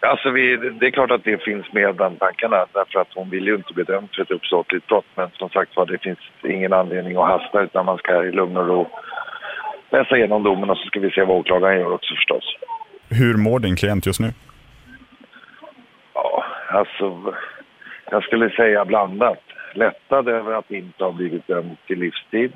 [0.00, 3.46] Alltså vi, det är klart att det finns med bland tankarna därför att hon vill
[3.46, 5.04] ju inte bli dömd för ett uppsåtligt brott.
[5.14, 8.56] Men som sagt var, det finns ingen anledning att hasta utan man ska i lugn
[8.56, 8.88] och ro
[9.90, 12.56] läsa igenom domen och så ska vi se vad åklagaren gör också förstås.
[13.08, 14.32] Hur mår din klient just nu?
[16.14, 17.34] Ja, alltså
[18.10, 19.42] jag skulle säga blandat.
[19.74, 22.52] Lättad över att inte ha blivit dömd till livstid.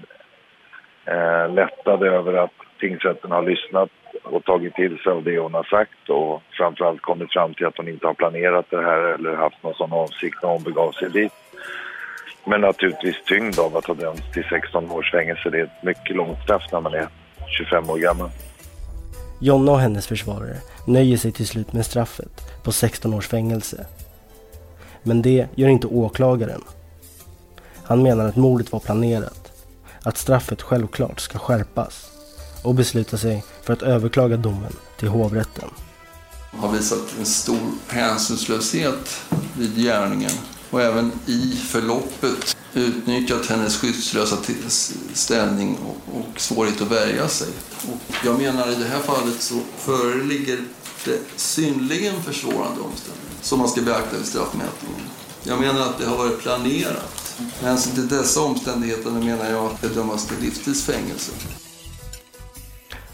[1.04, 3.90] Eh, lättad över att tingsrätten har lyssnat
[4.22, 7.76] och tagit till sig av det hon har sagt och framförallt kommit fram till att
[7.76, 11.10] hon inte har planerat det här eller haft någon sån avsikt när hon begav sig
[11.10, 11.32] dit.
[12.44, 15.50] Men naturligtvis tyngd av att ha dömts till 16 års fängelse.
[15.50, 17.08] Det är ett mycket långt straff när man är
[17.58, 18.30] 25 år gammal.
[19.40, 20.56] Jonna och hennes försvarare
[20.86, 23.86] nöjer sig till slut med straffet på 16 års fängelse.
[25.02, 26.60] Men det gör inte åklagaren.
[27.84, 29.52] Han menar att mordet var planerat,
[30.04, 32.19] att straffet självklart ska skärpas
[32.62, 35.70] och beslutar sig för att överklaga domen till hovrätten.
[36.50, 39.20] Har visat en stor hänsynslöshet
[39.58, 40.30] vid gärningen
[40.70, 44.36] och även i förloppet utnyttjat hennes skyddslösa
[45.12, 45.78] ställning
[46.12, 47.48] och, svårighet att värja sig.
[47.88, 50.58] Och jag menar i det här fallet så föreligger
[51.04, 55.00] det synnerligen försvårande omständigheter som man ska beakta vid straffmätningen.
[55.42, 57.34] Jag menar att det har varit planerat.
[57.38, 61.32] Med hänsyn till dessa omständigheter menar jag att det dömas till livstidsfängelse.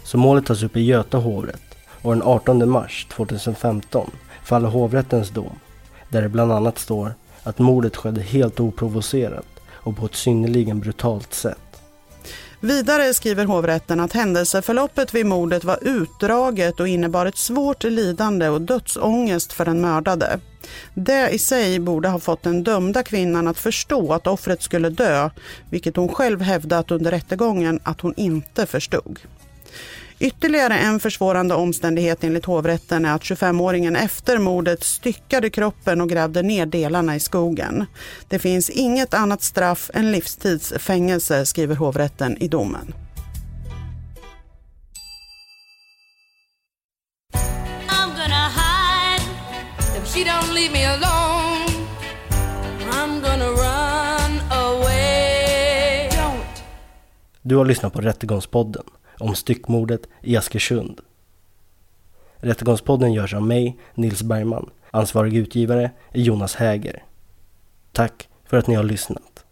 [0.06, 4.10] Så målet tas upp i Göta hovrätt och den 18 mars 2015
[4.44, 5.58] faller hovrättens dom
[6.08, 11.34] där det bland annat står att mordet skedde helt oprovocerat och på ett synnerligen brutalt
[11.34, 11.58] sätt.
[12.60, 18.60] Vidare skriver hovrätten att händelseförloppet vid mordet var utdraget och innebar ett svårt lidande och
[18.60, 20.40] dödsångest för den mördade.
[20.94, 25.30] Det i sig borde ha fått den dömda kvinnan att förstå att offret skulle dö,
[25.70, 29.18] vilket hon själv hävdat under rättegången att hon inte förstod.
[30.18, 36.42] Ytterligare en försvårande omständighet enligt hovrätten är att 25-åringen efter mordet styckade kroppen och grävde
[36.42, 37.86] ner delarna i skogen.
[38.28, 42.94] Det finns inget annat straff än livstidsfängelse, skriver hovrätten i domen.
[47.88, 49.22] I'm gonna hide
[49.98, 51.66] if she don't leave me alone.
[52.90, 56.08] I'm gonna run away.
[56.10, 56.62] Don't.
[57.42, 58.84] Du har lyssnat på Rättegångspodden
[59.18, 61.00] om styckmordet i Askersund.
[62.36, 64.70] Rättegångspodden görs av mig, Nils Bergman.
[64.90, 67.02] Ansvarig utgivare är Jonas Häger.
[67.92, 69.46] Tack för att ni har lyssnat.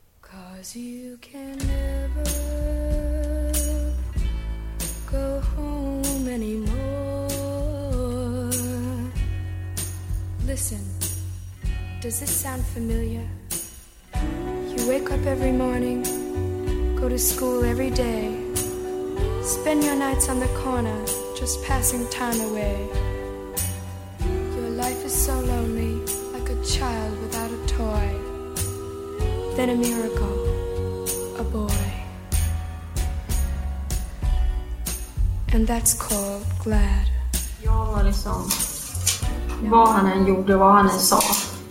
[0.76, 2.24] You can never
[5.10, 6.84] go home anymore.
[10.46, 10.78] Listen,
[12.02, 13.28] does this sound familiar?
[14.14, 16.02] You wake up every morning,
[16.96, 18.43] go to school every day,
[19.44, 21.04] spend your nights on the corner,
[21.36, 22.88] just passing time away.
[24.56, 25.94] Your life is so lonely,
[26.32, 28.08] like a child without a toy.
[29.56, 30.38] Then a miracle,
[31.38, 31.84] a boy.
[35.52, 37.06] And that's called glad.
[37.62, 38.50] Jag var liksom,
[39.70, 41.20] vad han än gjorde, vad han än sa,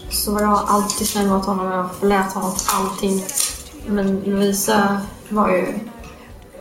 [0.10, 3.24] så var jag alltid snäll mot honom och jag förlät honom allting.
[3.88, 5.80] Men Lovisa var ju,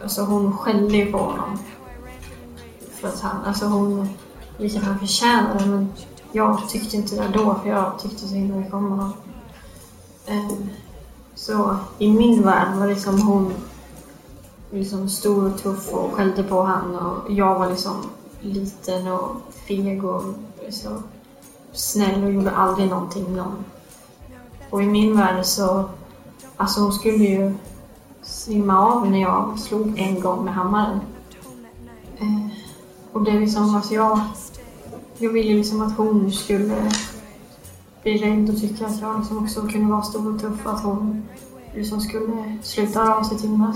[0.03, 1.59] alltså hon skällde ju på honom.
[2.91, 4.09] För att han, alltså hon,
[4.59, 5.93] vilket han förtjänade, men
[6.33, 9.13] jag tyckte inte det då, för jag tyckte så himla mycket om honom.
[10.27, 10.69] Ehm,
[11.35, 13.55] så i min värld var liksom hon
[14.71, 17.97] liksom stor och tuff och skällde på han och jag var liksom
[18.41, 19.37] liten och
[19.69, 20.23] feg och
[20.71, 21.03] så
[21.73, 23.65] snäll och gjorde aldrig någonting någon.
[24.71, 25.85] Och i min värld så,
[26.57, 27.55] alltså hon skulle ju
[28.23, 31.01] svimma av när jag slog en gång med hammaren.
[32.19, 32.47] Eh,
[33.13, 34.21] och det är liksom, alltså jag,
[35.19, 36.93] jag ville liksom att hon skulle
[38.03, 40.83] bli rädd och tycka att jag liksom också kunde vara stor och tuff och att
[40.83, 41.23] hon
[41.75, 43.75] liksom skulle sluta höra av sig till mig.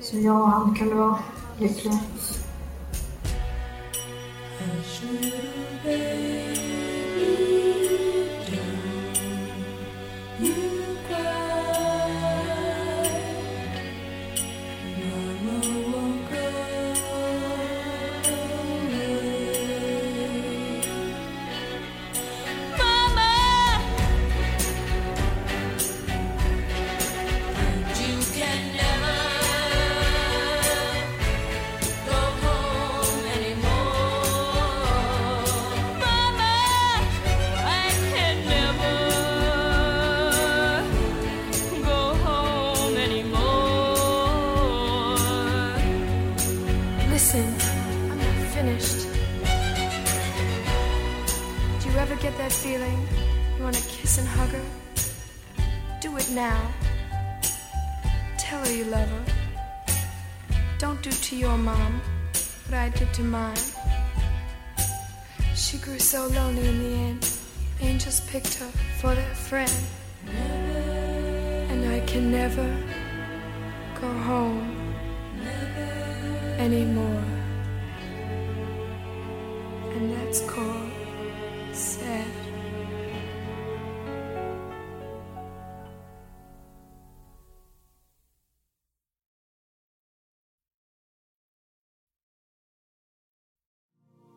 [0.00, 1.18] Så jag och han kunde vara
[1.58, 1.98] lyckliga.